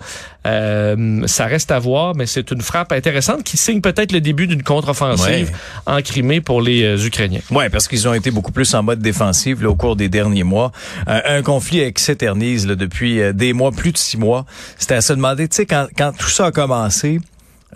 Euh, 0.47 1.21
ça 1.27 1.45
reste 1.45 1.71
à 1.71 1.79
voir, 1.79 2.15
mais 2.15 2.25
c'est 2.25 2.49
une 2.51 2.61
frappe 2.61 2.91
intéressante 2.93 3.43
qui 3.43 3.57
signe 3.57 3.81
peut-être 3.81 4.11
le 4.11 4.21
début 4.21 4.47
d'une 4.47 4.63
contre-offensive 4.63 5.21
Ouais. 5.21 5.45
en 5.85 6.01
Crimée 6.01 6.41
pour 6.41 6.61
les 6.61 6.83
euh, 6.83 7.05
Ukrainiens. 7.05 7.41
Ouais, 7.51 7.69
parce 7.69 7.87
qu'ils 7.87 8.07
ont 8.07 8.13
été 8.13 8.31
beaucoup 8.31 8.51
plus 8.51 8.73
en 8.73 8.81
mode 8.81 8.99
défensif 8.99 9.61
là, 9.61 9.69
au 9.69 9.75
cours 9.75 9.95
des 9.95 10.09
derniers 10.09 10.43
mois. 10.43 10.71
Un 11.05 11.41
conflit 11.43 11.91
qui 11.93 12.01
s'éternise 12.03 12.65
là, 12.65 12.75
depuis 13.01 13.21
euh, 13.21 13.33
des 13.33 13.53
mois, 13.53 13.71
plus 13.71 13.91
de 13.91 13.97
six 13.97 14.17
mois. 14.17 14.45
C'était 14.77 14.95
à 14.95 15.01
se 15.01 15.13
demander, 15.13 15.47
tu 15.47 15.55
sais, 15.55 15.65
quand, 15.65 15.87
quand 15.97 16.11
tout 16.15 16.29
ça 16.29 16.47
a 16.47 16.51
commencé, 16.51 17.19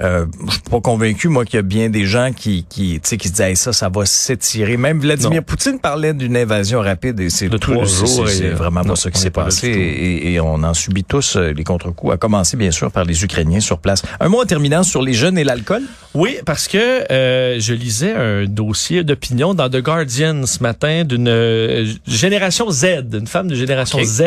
euh, 0.01 0.25
je 0.45 0.51
suis 0.51 0.61
pas 0.61 0.81
convaincu, 0.81 1.29
moi, 1.29 1.45
qu'il 1.45 1.55
y 1.55 1.59
a 1.59 1.63
bien 1.63 1.89
des 1.89 2.05
gens 2.05 2.31
qui, 2.35 2.65
qui, 2.69 2.99
qui 2.99 3.27
se 3.27 3.31
disaient, 3.31 3.49
Hey, 3.51 3.55
ça, 3.55 3.71
ça 3.73 3.89
va 3.89 4.05
s'étirer. 4.05 4.77
Même 4.77 4.99
Vladimir 4.99 5.39
Non. 5.39 5.45
Poutine 5.45 5.79
parlait 5.79 6.13
d'une 6.13 6.35
invasion 6.35 6.81
rapide 6.81 7.19
et 7.19 7.29
c'est 7.29 7.49
trois 7.59 7.85
jours 7.85 8.27
C'est 8.27 8.49
euh, 8.49 8.55
vraiment 8.55 8.81
non, 8.81 8.89
pas 8.89 8.95
ça 8.95 9.11
qui 9.11 9.19
s'est 9.19 9.29
passé 9.29 9.67
et, 9.67 10.33
et 10.33 10.39
on 10.41 10.63
en 10.63 10.73
subit 10.73 11.03
tous 11.03 11.37
euh, 11.37 11.53
les 11.53 11.63
contre-coups, 11.63 12.13
à 12.13 12.17
commencer 12.17 12.57
bien 12.57 12.71
sûr 12.71 12.91
par 12.91 13.05
les 13.05 13.23
Ukrainiens 13.23 13.61
sur 13.61 13.79
place. 13.79 14.03
Un 14.19 14.27
mot 14.27 14.41
en 14.41 14.45
terminant 14.45 14.83
sur 14.83 15.01
les 15.01 15.13
jeunes 15.13 15.37
et 15.37 15.43
l'alcool. 15.43 15.83
Oui, 16.15 16.37
parce 16.45 16.69
que 16.69 17.11
euh, 17.11 17.59
je 17.59 17.73
lisais 17.73 18.13
un 18.13 18.45
dossier 18.45 19.03
d'opinion 19.03 19.53
dans 19.53 19.69
The 19.69 19.81
Guardian 19.81 20.45
ce 20.45 20.63
matin 20.63 21.03
d'une 21.03 21.27
euh, 21.27 21.85
génération 22.07 22.71
Z, 22.71 22.85
une 23.13 23.27
femme 23.27 23.49
de 23.49 23.55
génération. 23.55 23.99
Z. 24.01 24.23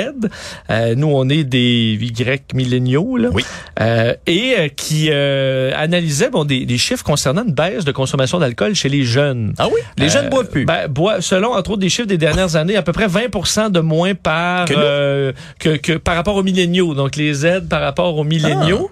Euh, 0.68 0.94
nous, 0.94 1.08
on 1.08 1.30
est 1.30 1.44
des 1.44 1.96
Y 1.98 2.52
milléniaux, 2.52 3.16
là. 3.16 3.30
Oui. 3.32 3.42
Euh, 3.80 4.12
et 4.26 4.54
euh, 4.58 4.68
qui 4.68 5.08
euh, 5.10 5.72
analysait 5.76 6.28
bon, 6.28 6.44
des, 6.44 6.66
des 6.66 6.76
chiffres 6.76 7.04
concernant 7.04 7.42
une 7.44 7.54
baisse 7.54 7.86
de 7.86 7.92
consommation 7.92 8.38
d'alcool 8.38 8.74
chez 8.74 8.90
les 8.90 9.04
jeunes. 9.04 9.54
Ah 9.56 9.68
oui? 9.72 9.80
Les 9.96 10.10
jeunes 10.10 10.28
boivent 10.28 10.50
plus. 10.50 10.66
Ben, 10.66 10.88
boivent, 10.88 11.22
selon, 11.22 11.54
entre 11.54 11.70
autres, 11.70 11.80
des 11.80 11.88
chiffres 11.88 12.08
des 12.08 12.18
dernières 12.18 12.56
années, 12.56 12.76
à 12.76 12.82
peu 12.82 12.92
près 12.92 13.06
20% 13.06 13.70
de 13.70 13.80
moins 13.80 14.14
par 14.14 14.66
Que 14.66 14.74
euh, 14.76 15.32
que, 15.58 15.76
que 15.76 15.94
par 15.94 16.16
rapport 16.16 16.36
aux 16.36 16.42
milléniaux. 16.42 16.92
Donc, 16.92 17.16
les 17.16 17.32
Z 17.32 17.62
par 17.70 17.80
rapport 17.80 18.14
aux 18.18 18.24
milléniaux. 18.24 18.90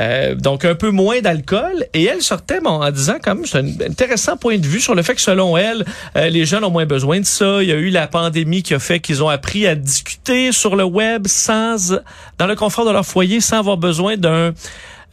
Euh, 0.00 0.34
donc, 0.34 0.64
un 0.64 0.74
peu 0.74 0.90
moins 0.90 1.20
d'alcool. 1.20 1.86
Et 1.92 2.04
elle 2.04 2.22
sortait 2.22 2.60
bon, 2.60 2.70
en 2.70 2.90
disant, 2.90 3.16
même, 3.26 3.44
c'est 3.44 3.58
un 3.58 3.66
intéressant 3.86 4.36
point 4.36 4.56
de 4.58 4.66
vue 4.66 4.80
sur 4.80 4.94
le 4.94 5.02
fait 5.02 5.14
que, 5.14 5.20
selon 5.20 5.56
elle, 5.56 5.84
euh, 6.16 6.28
les 6.28 6.46
jeunes 6.46 6.64
ont 6.64 6.70
moins 6.70 6.86
besoin 6.86 7.20
de 7.20 7.26
ça. 7.26 7.62
Il 7.62 7.68
y 7.68 7.72
a 7.72 7.76
eu 7.76 7.90
la 7.90 8.06
pandémie 8.06 8.62
qui 8.62 8.74
a 8.74 8.78
fait 8.78 9.00
qu'ils 9.00 9.22
ont 9.22 9.28
appris 9.28 9.66
à 9.66 9.74
discuter 9.74 10.52
sur 10.52 10.74
le 10.74 10.84
web 10.84 11.26
sans, 11.26 12.00
dans 12.38 12.46
le 12.46 12.56
confort 12.56 12.86
de 12.86 12.90
leur 12.90 13.04
foyer, 13.04 13.40
sans 13.40 13.58
avoir 13.58 13.76
besoin 13.76 14.16
d'un... 14.16 14.52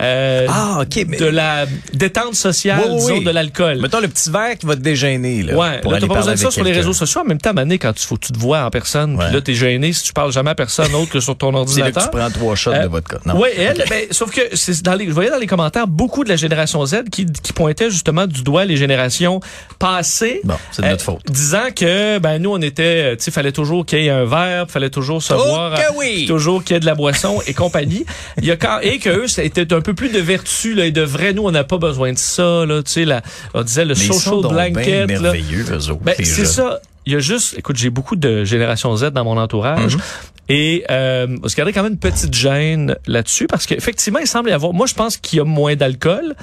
euh, 0.01 0.45
Ah, 0.49 0.79
OK, 0.81 1.05
mais- 1.07 1.17
de 1.17 1.25
la 1.25 1.65
détente 1.93 2.35
sociale, 2.35 2.81
Oui, 2.85 2.89
oui, 2.91 2.97
disons, 2.99 3.13
oui. 3.19 3.23
de 3.23 3.29
l'alcool. 3.31 3.79
Mettons 3.81 3.99
le 3.99 4.07
petit 4.07 4.29
verre 4.29 4.57
qui 4.57 4.65
va 4.65 4.75
te 4.75 4.81
dégêner. 4.81 5.43
Là, 5.43 5.55
Ouais, 5.55 5.81
pour 5.81 5.91
là, 5.91 5.99
t'as 5.99 6.07
pas 6.07 6.15
besoin 6.15 6.33
de 6.33 6.37
ça 6.37 6.51
sur 6.51 6.63
les 6.63 6.71
réseaux 6.71 6.93
sociaux. 6.93 7.21
En 7.21 7.25
même 7.25 7.39
temps, 7.39 7.53
Mané, 7.53 7.77
quand 7.79 7.93
il 7.99 8.05
faut 8.05 8.17
tu 8.17 8.31
te 8.31 8.37
vois 8.39 8.63
en 8.63 8.69
personne, 8.69 9.17
puis 9.17 9.33
là, 9.33 9.41
t'es 9.41 9.53
gêné 9.53 9.93
si 9.93 10.03
tu 10.03 10.13
parles 10.13 10.31
jamais 10.31 10.51
à 10.51 10.55
personne 10.55 10.93
autre 10.95 11.11
que 11.11 11.19
sur 11.19 11.35
ton 11.37 11.47
C'est 11.47 11.81
là 11.81 11.91
que 11.91 11.97
ordinateur. 11.97 12.03
tu 12.11 12.17
prends 12.17 12.29
trois 12.29 12.55
shots 12.55 12.71
Euh, 12.73 12.83
de 12.83 12.87
vodka. 12.87 13.17
Non. 13.25 13.39
Oui, 13.39 13.49
elle, 13.57 13.83
ben, 13.89 14.05
sauf 14.11 14.31
que 14.31 14.41
c'est 14.53 14.81
dans 14.83 14.93
les, 14.95 15.05
je 15.07 15.11
voyais 15.11 15.29
dans 15.29 15.37
les 15.37 15.47
commentaires 15.47 15.87
beaucoup 15.87 16.23
de 16.23 16.29
la 16.29 16.35
génération 16.35 16.85
Z 16.85 17.03
qui, 17.11 17.25
qui 17.25 17.53
pointaient 17.53 17.89
justement 17.89 18.27
du 18.27 18.43
doigt 18.43 18.65
les 18.65 18.77
générations 18.77 19.39
passées. 19.79 20.41
Bon, 20.43 20.55
c'est 20.71 20.81
de 20.81 20.87
notre 20.87 21.01
euh, 21.01 21.05
faute. 21.13 21.21
Disant 21.31 21.67
que, 21.75 22.19
ben, 22.19 22.39
nous, 22.41 22.51
on 22.51 22.61
était, 22.61 23.15
tu 23.17 23.23
sais, 23.25 23.31
fallait 23.31 23.51
toujours 23.51 23.85
qu'il 23.85 23.99
y 24.03 24.07
ait 24.07 24.09
un 24.11 24.25
verre, 24.25 24.65
fallait 24.69 24.89
toujours 24.89 25.21
se 25.21 25.33
Oh 25.33 25.37
boire. 25.37 25.73
euh! 25.73 26.27
Toujours 26.27 26.63
qu'il 26.63 26.75
y 26.75 26.77
ait 26.77 26.79
de 26.79 26.85
la 26.85 26.95
boisson 26.95 27.41
et 27.47 27.53
compagnie. 27.53 28.05
Il 28.37 28.45
y 28.45 28.51
a 28.51 28.55
quand, 28.57 28.79
et 28.81 28.99
que 28.99 29.09
eux, 29.09 29.27
c'était 29.27 29.71
un 29.73 29.81
peu 29.88 29.94
plus 29.94 30.10
de 30.10 30.20
vertu, 30.20 30.74
là, 30.74 30.86
et 30.86 30.91
de 30.91 31.01
vrai, 31.01 31.32
nous, 31.32 31.44
on 31.44 31.51
n'a 31.51 31.63
pas 31.63 31.77
besoin 31.77 32.12
de 32.12 32.17
ça, 32.17 32.65
là, 32.65 32.84
tu 32.84 32.91
sais, 32.91 33.06
la, 33.06 33.22
on 33.53 33.63
disait 33.63 33.86
le 33.86 33.94
Mais 33.94 33.96
social 33.96 34.41
blanket, 34.41 35.10
là. 35.10 35.22
merveilleux, 35.22 35.63
eux 35.72 35.91
autres, 35.91 36.03
Ben, 36.03 36.13
c'est 36.22 36.46
ça. 36.46 36.82
Il 37.06 37.13
y 37.13 37.15
a 37.15 37.20
juste, 37.20 37.58
écoute, 37.58 37.77
j'ai 37.77 37.89
beaucoup 37.89 38.17
de 38.17 38.44
génération 38.44 38.94
Z 38.98 39.12
dans 39.12 39.24
mon 39.24 39.38
entourage. 39.38 39.96
Mhm. 39.96 40.01
Et 40.50 40.84
euh, 40.91 41.38
on 41.41 41.48
se 41.48 41.56
gardait 41.56 41.72
quand 41.72 41.84
même 41.84 41.94
une 41.94 42.00
petite 42.00 42.34
gêne 42.34 42.98
là-dessus 43.06 43.48
parce 43.48 43.65
qu'effectivement, 43.65 44.20
il 44.20 44.27
semble 44.27 44.50
y 44.50 44.53
avoir. 44.53 44.74
Moi, 44.74 44.88
je 44.88 44.94
pense 44.94 45.15
qu'il 45.15 45.38
y 45.38 45.39
a 45.39 45.46
moins 45.46 45.77
d'alcool, 45.77 46.36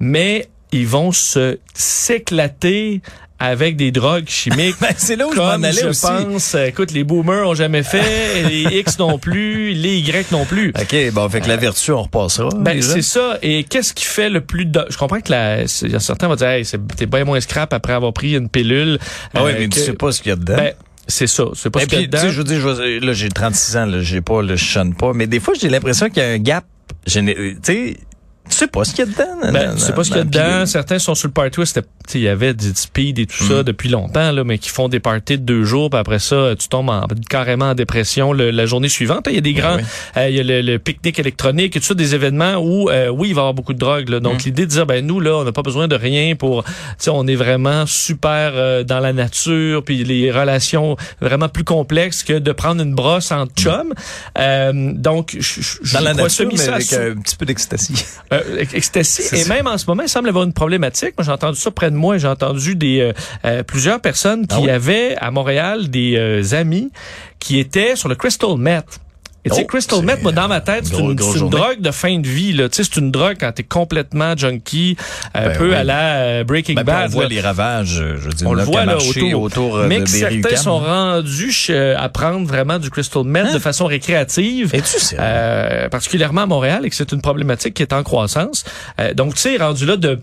mais 0.00 0.48
ils 0.70 0.86
vont 0.86 1.12
se 1.12 1.58
s'éclater 1.72 3.00
avec 3.42 3.76
des 3.76 3.90
drogues 3.90 4.28
chimiques. 4.28 4.76
Ben, 4.80 4.94
c'est 4.96 5.16
là 5.16 5.26
où 5.26 5.32
je 5.32 5.36
Comme 5.36 5.64
allais 5.64 5.72
je 5.72 5.86
aussi. 5.88 6.06
pense, 6.06 6.54
euh, 6.54 6.66
écoute, 6.66 6.92
les 6.92 7.04
boomers 7.04 7.48
ont 7.48 7.54
jamais 7.54 7.82
fait, 7.82 8.42
les 8.48 8.78
X 8.78 8.98
non 8.98 9.18
plus, 9.18 9.72
les 9.72 9.98
Y 9.98 10.30
non 10.32 10.44
plus. 10.44 10.72
OK, 10.80 10.96
bon, 11.12 11.28
fait 11.28 11.40
que 11.40 11.48
la 11.48 11.56
vertu, 11.56 11.90
on 11.92 12.02
repassera. 12.02 12.48
Ben, 12.56 12.80
c'est 12.82 13.02
ça. 13.02 13.38
Et 13.42 13.64
qu'est-ce 13.64 13.92
qui 13.92 14.04
fait 14.04 14.28
le 14.30 14.40
plus 14.40 14.64
de... 14.66 14.84
Je 14.88 14.96
comprends 14.96 15.20
que 15.20 15.30
la... 15.30 15.66
certains 15.66 16.28
vont 16.28 16.36
dire, 16.36 16.48
hey, 16.48 16.64
c'est- 16.64 16.78
t'es 16.96 17.06
bien 17.06 17.24
moins 17.24 17.40
scrap 17.40 17.72
après 17.72 17.92
avoir 17.92 18.12
pris 18.12 18.34
une 18.36 18.48
pilule. 18.48 18.98
Ah 19.34 19.44
oui, 19.44 19.50
Euh, 19.52 19.56
mais 19.58 19.68
que- 19.68 19.74
tu 19.74 19.80
sais 19.80 19.92
pas 19.92 20.12
ce 20.12 20.22
qu'il 20.22 20.30
y 20.30 20.32
a 20.32 20.36
dedans. 20.36 20.56
Ben, 20.56 20.72
c'est 21.08 21.26
ça. 21.26 21.44
C'est 21.54 21.70
pas 21.70 21.80
Et 21.80 21.82
ce 21.82 21.88
qu'il 21.88 22.00
y 22.00 22.04
a 22.04 22.06
dedans. 22.06 22.18
je 22.28 22.38
veux 22.38 22.44
dire, 22.44 22.60
je 22.60 22.68
veux- 22.68 22.98
là, 23.00 23.12
j'ai 23.12 23.28
36 23.28 23.76
ans, 23.76 23.86
là, 23.86 24.00
j'ai 24.00 24.20
pas, 24.20 24.40
là, 24.42 24.54
je 24.56 24.64
chante 24.64 24.96
pas, 24.96 25.12
mais 25.14 25.26
des 25.26 25.40
fois, 25.40 25.54
j'ai 25.60 25.68
l'impression 25.68 26.08
qu'il 26.08 26.22
y 26.22 26.26
a 26.26 26.28
un 26.30 26.38
gap. 26.38 26.64
Tu 27.06 27.20
sais, 27.62 27.96
tu 28.50 28.56
sais 28.56 28.66
pas 28.66 28.84
ce 28.84 28.92
qu'il 28.94 29.04
y 29.04 29.08
a 29.08 29.10
dedans. 29.10 29.52
Ben, 29.52 29.74
tu 29.74 29.80
sais 29.80 29.92
pas 29.92 30.04
ce 30.04 30.08
qu'il 30.10 30.18
y 30.18 30.20
a 30.20 30.24
dedans. 30.24 30.66
Certains 30.66 30.98
sont 30.98 31.14
sur 31.14 31.28
le 31.28 31.32
party. 31.32 31.60
Il 32.14 32.20
y 32.20 32.28
avait 32.28 32.52
du 32.54 32.72
speed 32.74 33.18
et 33.20 33.26
tout 33.26 33.44
Mm. 33.44 33.48
ça 33.48 33.62
depuis 33.62 33.88
longtemps, 33.88 34.32
là, 34.32 34.42
mais 34.44 34.58
qui 34.58 34.68
font 34.68 34.88
des 34.88 34.98
parties 35.00 35.38
de 35.38 35.42
deux 35.44 35.64
jours. 35.64 35.88
Puis 35.90 35.98
après 36.00 36.18
ça, 36.18 36.50
tu 36.58 36.68
tombes 36.68 36.90
en- 36.90 37.06
carrément 37.30 37.70
en 37.70 37.74
dépression 37.74 38.32
le- 38.32 38.50
la 38.50 38.66
journée 38.66 38.88
suivante. 38.88 39.26
Il 39.28 39.34
y 39.36 39.38
a 39.38 39.40
des 39.40 39.52
Ben 39.52 39.60
grands... 39.60 39.76
oui. 39.76 39.82
euh, 40.16 40.28
il 40.28 40.36
y 40.36 40.40
a 40.40 40.42
le, 40.42 40.60
le 40.60 40.78
pique-nique 40.78 41.18
électronique 41.20 41.76
et 41.76 41.80
tout 41.80 41.86
ça, 41.86 41.94
des 41.94 42.14
événements 42.14 42.56
où, 42.56 42.90
euh, 42.90 43.08
oui, 43.08 43.28
il 43.28 43.34
va 43.34 43.40
y 43.40 43.42
avoir 43.42 43.54
beaucoup 43.54 43.72
de 43.74 43.78
drogue. 43.78 44.08
là. 44.08 44.20
Donc, 44.20 44.40
Mm. 44.42 44.46
l'idée 44.46 44.66
de 44.66 44.70
dire, 44.70 44.86
ben 44.86 45.06
nous, 45.06 45.20
là, 45.20 45.36
on 45.36 45.44
n'a 45.44 45.52
pas 45.52 45.62
besoin 45.62 45.86
de 45.88 45.94
rien 45.96 46.34
pour... 46.34 46.64
Tu 46.64 46.70
sais, 46.98 47.10
on 47.10 47.26
est 47.28 47.36
vraiment 47.36 47.86
super 47.86 48.52
euh, 48.54 48.82
dans 48.84 49.00
la 49.00 49.12
nature, 49.12 49.84
puis 49.84 50.02
les 50.04 50.30
relations 50.32 50.96
vraiment 51.20 51.48
plus 51.48 51.64
complexes 51.64 52.22
que 52.24 52.38
de 52.38 52.52
prendre 52.52 52.82
une 52.82 52.94
brosse 52.94 53.30
en 53.32 53.46
chum. 53.46 53.94
Euh, 54.38 54.92
donc, 54.94 55.36
je, 55.38 55.60
je, 55.60 55.78
je 55.82 55.94
Dans 55.94 56.00
la 56.00 56.14
nature, 56.14 56.48
mais 56.52 56.68
avec 56.68 56.82
sous- 56.86 56.96
un 56.96 57.14
petit 57.20 57.36
peu 57.36 57.46
d'ecstasy. 57.46 57.94
Euh, 58.46 58.64
ecstasy. 58.72 59.22
Et 59.36 59.44
même 59.48 59.66
en 59.66 59.78
ce 59.78 59.86
moment, 59.86 60.02
il 60.02 60.08
semble 60.08 60.28
avoir 60.28 60.44
une 60.44 60.52
problématique. 60.52 61.14
Moi, 61.18 61.24
j'ai 61.24 61.32
entendu 61.32 61.58
ça 61.58 61.70
près 61.70 61.90
de 61.90 61.96
moi. 61.96 62.18
J'ai 62.18 62.28
entendu 62.28 62.74
des 62.74 63.00
euh, 63.00 63.12
euh, 63.44 63.62
plusieurs 63.62 64.00
personnes 64.00 64.46
qui 64.46 64.56
Ah 64.58 64.60
oui? 64.62 64.70
avaient 64.70 65.16
à 65.16 65.30
Montréal 65.30 65.88
des 65.90 66.16
euh, 66.16 66.42
amis 66.56 66.90
qui 67.38 67.58
étaient 67.58 67.96
sur 67.96 68.08
le 68.08 68.14
crystal 68.14 68.56
meth. 68.56 69.00
Et 69.44 69.50
tu 69.50 69.56
sais, 69.56 69.62
Oh, 69.64 69.66
crystal 69.66 70.02
meth, 70.02 70.22
moi, 70.22 70.30
dans 70.30 70.46
ma 70.46 70.60
tête, 70.60 70.86
c'est 70.86 70.96
une, 71.00 71.10
une 71.18 71.50
drogue 71.50 71.80
de 71.80 71.90
fin 71.90 72.16
de 72.20 72.28
vie. 72.28 72.52
là. 72.52 72.68
Tu 72.68 72.76
sais, 72.76 72.84
c'est 72.92 73.00
une 73.00 73.10
drogue 73.10 73.36
quand 73.40 73.50
t'es 73.50 73.64
complètement 73.64 74.36
junkie, 74.36 74.96
un 75.34 75.48
Ben 75.48 75.56
peu 75.58 75.68
oui. 75.70 75.74
à 75.74 75.82
la 75.82 76.14
euh, 76.14 76.44
Breaking 76.44 76.74
Ben, 76.74 76.84
Bad. 76.84 77.10
on 77.10 77.12
voit 77.14 77.22
là. 77.24 77.28
les 77.30 77.40
ravages, 77.40 77.98
euh, 78.00 78.14
je 78.20 78.28
veux 78.28 78.32
dire, 78.34 78.48
On 78.48 78.54
le 78.54 78.62
voit 78.62 78.84
là 78.84 78.98
autour. 78.98 79.42
autour 79.42 79.76
euh, 79.78 79.86
Mais 79.88 79.98
de 79.98 80.04
que 80.04 80.10
certains 80.10 80.54
sont 80.56 80.78
rendus 80.78 81.70
à 81.96 82.08
prendre 82.08 82.46
vraiment 82.46 82.78
du 82.78 82.88
crystal 82.88 83.24
meth 83.24 83.46
Hein? 83.46 83.54
de 83.54 83.58
façon 83.58 83.86
récréative. 83.86 84.70
Es-tu? 84.74 85.16
Euh, 85.18 85.88
particulièrement 85.88 86.42
à 86.42 86.46
Montréal 86.46 86.86
et 86.86 86.90
que 86.90 86.94
c'est 86.94 87.10
une 87.10 87.20
problématique 87.20 87.74
qui 87.74 87.82
est 87.82 87.92
en 87.92 88.04
croissance. 88.04 88.64
Euh, 89.00 89.12
donc, 89.12 89.34
tu 89.34 89.40
sais, 89.40 89.56
rendu 89.56 89.86
là 89.86 89.96
de 89.96 90.20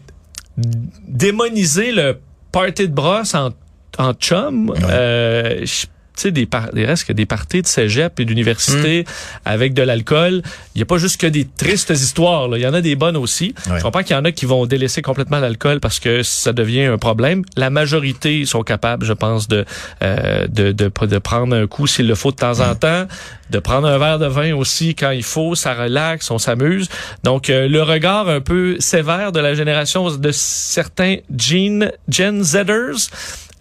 démoniser 1.07 1.91
le 1.91 2.19
party 2.51 2.87
de 2.87 2.93
brosse 2.93 3.35
en, 3.35 3.49
en 3.97 4.13
chum, 4.13 4.73
euh, 4.89 5.65
je- 5.65 5.85
sais, 6.19 6.31
des, 6.31 6.45
par, 6.45 6.71
des 6.73 6.85
restes 6.85 7.05
que 7.05 7.13
des 7.13 7.25
parties 7.25 7.61
de 7.61 7.67
cégep 7.67 8.19
et 8.19 8.25
d'université 8.25 9.05
avec 9.45 9.73
de 9.73 9.81
l'alcool. 9.81 10.41
Il 10.75 10.79
n'y 10.79 10.81
a 10.83 10.85
pas 10.85 10.97
juste 10.97 11.19
que 11.19 11.27
des 11.27 11.45
tristes 11.45 11.89
histoires. 11.89 12.47
là. 12.47 12.57
Il 12.57 12.61
y 12.61 12.67
en 12.67 12.73
a 12.73 12.81
des 12.81 12.95
bonnes 12.95 13.17
aussi. 13.17 13.53
Ouais. 13.69 13.77
Je 13.77 13.83
comprends 13.83 14.03
qu'il 14.03 14.15
y 14.15 14.19
en 14.19 14.25
a 14.25 14.31
qui 14.31 14.45
vont 14.45 14.65
délaisser 14.65 15.01
complètement 15.01 15.39
l'alcool 15.39 15.79
parce 15.79 15.99
que 15.99 16.23
ça 16.23 16.53
devient 16.53 16.83
un 16.83 16.97
problème. 16.97 17.43
La 17.55 17.69
majorité 17.69 18.45
sont 18.45 18.63
capables, 18.63 19.05
je 19.05 19.13
pense, 19.13 19.47
de, 19.47 19.65
euh, 20.03 20.47
de, 20.47 20.71
de, 20.71 20.91
de 21.05 21.17
prendre 21.17 21.55
un 21.55 21.67
coup 21.67 21.87
s'il 21.87 22.07
le 22.07 22.15
faut 22.15 22.31
de 22.31 22.35
temps 22.37 22.59
en 22.59 22.75
temps, 22.75 23.05
de 23.49 23.59
prendre 23.59 23.87
un 23.87 23.97
verre 23.97 24.19
de 24.19 24.27
vin 24.27 24.53
aussi 24.55 24.95
quand 24.95 25.11
il 25.11 25.23
faut. 25.23 25.55
Ça 25.55 25.73
relaxe, 25.73 26.29
on 26.31 26.37
s'amuse. 26.37 26.89
Donc, 27.23 27.49
euh, 27.49 27.67
le 27.67 27.81
regard 27.81 28.29
un 28.29 28.41
peu 28.41 28.75
sévère 28.79 29.31
de 29.31 29.39
la 29.39 29.53
génération 29.55 30.15
de 30.15 30.31
certains 30.31 31.17
Gen, 31.35 31.91
Gen 32.09 32.43
Zers, 32.43 33.09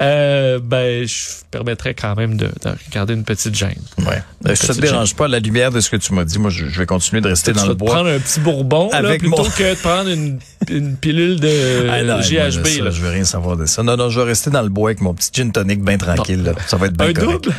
euh, 0.00 0.60
ben, 0.62 1.06
je 1.06 1.14
permettrais 1.50 1.92
quand 1.94 2.14
même 2.14 2.36
de, 2.36 2.46
de 2.46 2.70
garder 2.92 3.14
une 3.14 3.24
petite 3.24 3.54
gêne. 3.54 3.80
Ouais. 3.98 4.22
Euh, 4.46 4.54
ça 4.54 4.68
te 4.68 4.72
petite 4.72 4.80
dérange 4.82 5.14
pas 5.16 5.26
la 5.28 5.40
lumière 5.40 5.72
de 5.72 5.80
ce 5.80 5.90
que 5.90 5.96
tu 5.96 6.12
m'as 6.14 6.24
dit. 6.24 6.38
Moi, 6.38 6.50
je, 6.50 6.66
je 6.66 6.78
vais 6.78 6.86
continuer 6.86 7.20
de 7.20 7.28
rester 7.28 7.52
dans 7.52 7.62
tu 7.62 7.68
le 7.68 7.74
te 7.74 7.78
bois. 7.78 7.90
prendre 7.94 8.10
un 8.10 8.18
petit 8.18 8.38
bourbon 8.40 8.90
là, 8.92 8.98
Avec 8.98 9.20
plutôt 9.20 9.42
mon- 9.42 9.50
que 9.50 9.70
de 9.74 9.78
prendre 9.80 10.08
une, 10.10 10.38
une 10.68 10.96
pilule 10.96 11.40
de 11.40 11.88
Ah, 11.90 12.02
non, 12.04 12.20
GHB. 12.20 12.36
là, 12.36 12.50
ça, 12.50 12.82
là. 12.84 12.90
je 12.90 13.00
veux 13.00 13.10
rien 13.10 13.24
savoir 13.24 13.56
de 13.56 13.66
ça. 13.66 13.82
Non, 13.82 13.96
non, 13.96 14.08
je 14.08 14.20
vais 14.20 14.26
rester 14.26 14.50
dans 14.50 14.62
le 14.62 14.68
bois 14.68 14.90
avec 14.90 15.00
mon 15.00 15.14
petit 15.14 15.30
gin 15.32 15.50
tonic 15.50 15.82
bien 15.82 15.98
tranquille. 15.98 16.42
là. 16.44 16.52
Ça 16.68 16.76
va 16.76 16.86
être 16.86 16.96
bien 16.96 17.08
Un 17.08 17.12
correct. 17.12 17.44
double? 17.44 17.56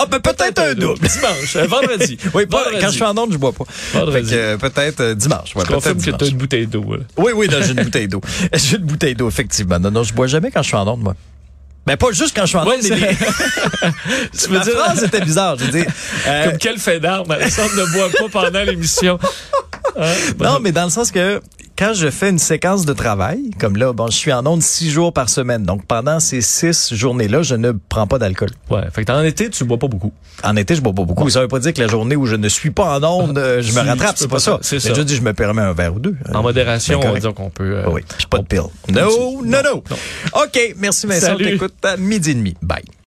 Ah, 0.00 0.06
ben 0.06 0.20
peut-être 0.20 0.60
un 0.60 0.74
double. 0.74 1.00
Dimanche, 1.00 1.56
euh, 1.56 1.66
vendredi. 1.66 2.16
Oui, 2.34 2.46
pas, 2.46 2.58
Vendredi. 2.64 2.80
quand 2.80 2.86
je 2.90 2.94
suis 2.94 3.02
en 3.02 3.18
onde, 3.18 3.32
je 3.32 3.36
bois 3.38 3.52
pas. 3.52 3.64
Vendredi. 3.94 4.30
Euh, 4.32 4.56
peut-être 4.56 5.00
euh, 5.00 5.14
dimanche. 5.16 5.56
Ouais, 5.56 5.64
Je 5.66 5.72
confirme 5.74 5.94
peut-être 5.94 5.96
que 5.96 6.02
dimanche. 6.04 6.18
t'as 6.20 6.26
une 6.28 6.36
bouteille 6.36 6.66
d'eau. 6.68 6.94
là. 6.94 7.02
Oui, 7.16 7.32
oui, 7.34 7.48
là, 7.48 7.62
j'ai 7.62 7.72
une 7.72 7.82
bouteille 7.82 8.06
d'eau. 8.06 8.20
J'ai 8.54 8.76
une 8.76 8.84
bouteille 8.84 9.14
d'eau, 9.16 9.28
effectivement. 9.28 9.80
Non, 9.80 9.90
non, 9.90 10.04
je 10.04 10.12
bois 10.14 10.28
jamais 10.28 10.50
quand 10.52 10.62
je 10.62 10.68
suis 10.68 10.76
en 10.76 10.86
onde, 10.86 11.00
moi. 11.00 11.16
Ben, 11.88 11.96
pas 11.96 12.12
juste 12.12 12.36
quand 12.36 12.42
je 12.42 12.48
suis 12.48 12.56
en 12.58 12.66
Ouais, 12.66 12.76
les- 12.82 12.90
Tu 14.38 14.48
veux 14.50 14.60
dire, 14.60 14.74
phrase 14.78 15.02
était 15.04 15.22
bizarre. 15.22 15.56
Je 15.58 15.64
veux 15.64 15.70
dire, 15.70 15.86
euh, 16.26 16.44
comme 16.50 16.58
quel 16.58 16.78
fait 16.78 17.00
d'armes, 17.00 17.30
Alexandre 17.30 17.74
ne 17.76 17.92
boit 17.94 18.10
pas 18.10 18.42
pendant 18.42 18.62
l'émission. 18.62 19.18
Hein? 19.98 20.12
Non, 20.38 20.58
mais 20.60 20.70
dans 20.70 20.84
le 20.84 20.90
sens 20.90 21.10
que 21.10 21.40
quand 21.78 21.94
je 21.94 22.10
fais 22.10 22.28
une 22.30 22.40
séquence 22.40 22.84
de 22.84 22.92
travail, 22.92 23.50
comme 23.60 23.76
là, 23.76 23.92
bon, 23.92 24.08
je 24.08 24.16
suis 24.16 24.32
en 24.32 24.44
onde 24.46 24.62
six 24.62 24.90
jours 24.90 25.12
par 25.12 25.28
semaine. 25.28 25.62
Donc, 25.62 25.86
pendant 25.86 26.18
ces 26.18 26.40
six 26.40 26.92
journées-là, 26.92 27.42
je 27.42 27.54
ne 27.54 27.70
prends 27.70 28.08
pas 28.08 28.18
d'alcool. 28.18 28.50
Ouais, 28.68 28.82
fait 28.92 29.04
que 29.04 29.12
en 29.12 29.22
été, 29.22 29.48
tu 29.48 29.62
bois 29.64 29.78
pas 29.78 29.86
beaucoup. 29.86 30.12
En 30.42 30.56
été, 30.56 30.74
je 30.74 30.80
bois 30.80 30.92
pas 30.92 31.04
beaucoup. 31.04 31.30
Ça 31.30 31.40
veut 31.40 31.46
pas 31.46 31.60
dire 31.60 31.72
que 31.72 31.80
la 31.80 31.86
journée 31.86 32.16
où 32.16 32.26
je 32.26 32.34
ne 32.34 32.48
suis 32.48 32.70
pas 32.72 32.98
en 32.98 33.04
onde, 33.04 33.38
euh, 33.38 33.62
je 33.62 33.72
me 33.72 33.78
rattrape. 33.86 34.16
C'est 34.18 34.28
pas 34.28 34.40
ça. 34.40 34.58
c'est 34.60 34.80
ça. 34.80 34.92
je 34.92 35.02
dis, 35.02 35.14
je 35.14 35.22
me 35.22 35.32
permets 35.34 35.62
un 35.62 35.72
verre 35.72 35.94
ou 35.94 36.00
deux. 36.00 36.16
En 36.34 36.42
modération, 36.42 36.98
Ben, 36.98 37.10
on 37.10 37.12
va 37.12 37.20
dire 37.20 37.34
qu'on 37.34 37.50
peut... 37.50 37.76
euh, 37.76 37.88
oui, 37.90 38.02
puis 38.16 38.26
pas 38.26 38.38
de 38.38 38.46
pile. 38.46 38.62
No, 38.88 39.42
no, 39.44 39.62
no. 39.62 39.84
OK, 40.34 40.74
merci 40.78 41.06
Vincent. 41.06 41.26
Salut. 41.26 41.44
T'écoutes 41.44 41.84
à 41.84 41.96
midi 41.96 42.30
et 42.30 42.34
demi. 42.34 42.56
Bye. 42.60 42.82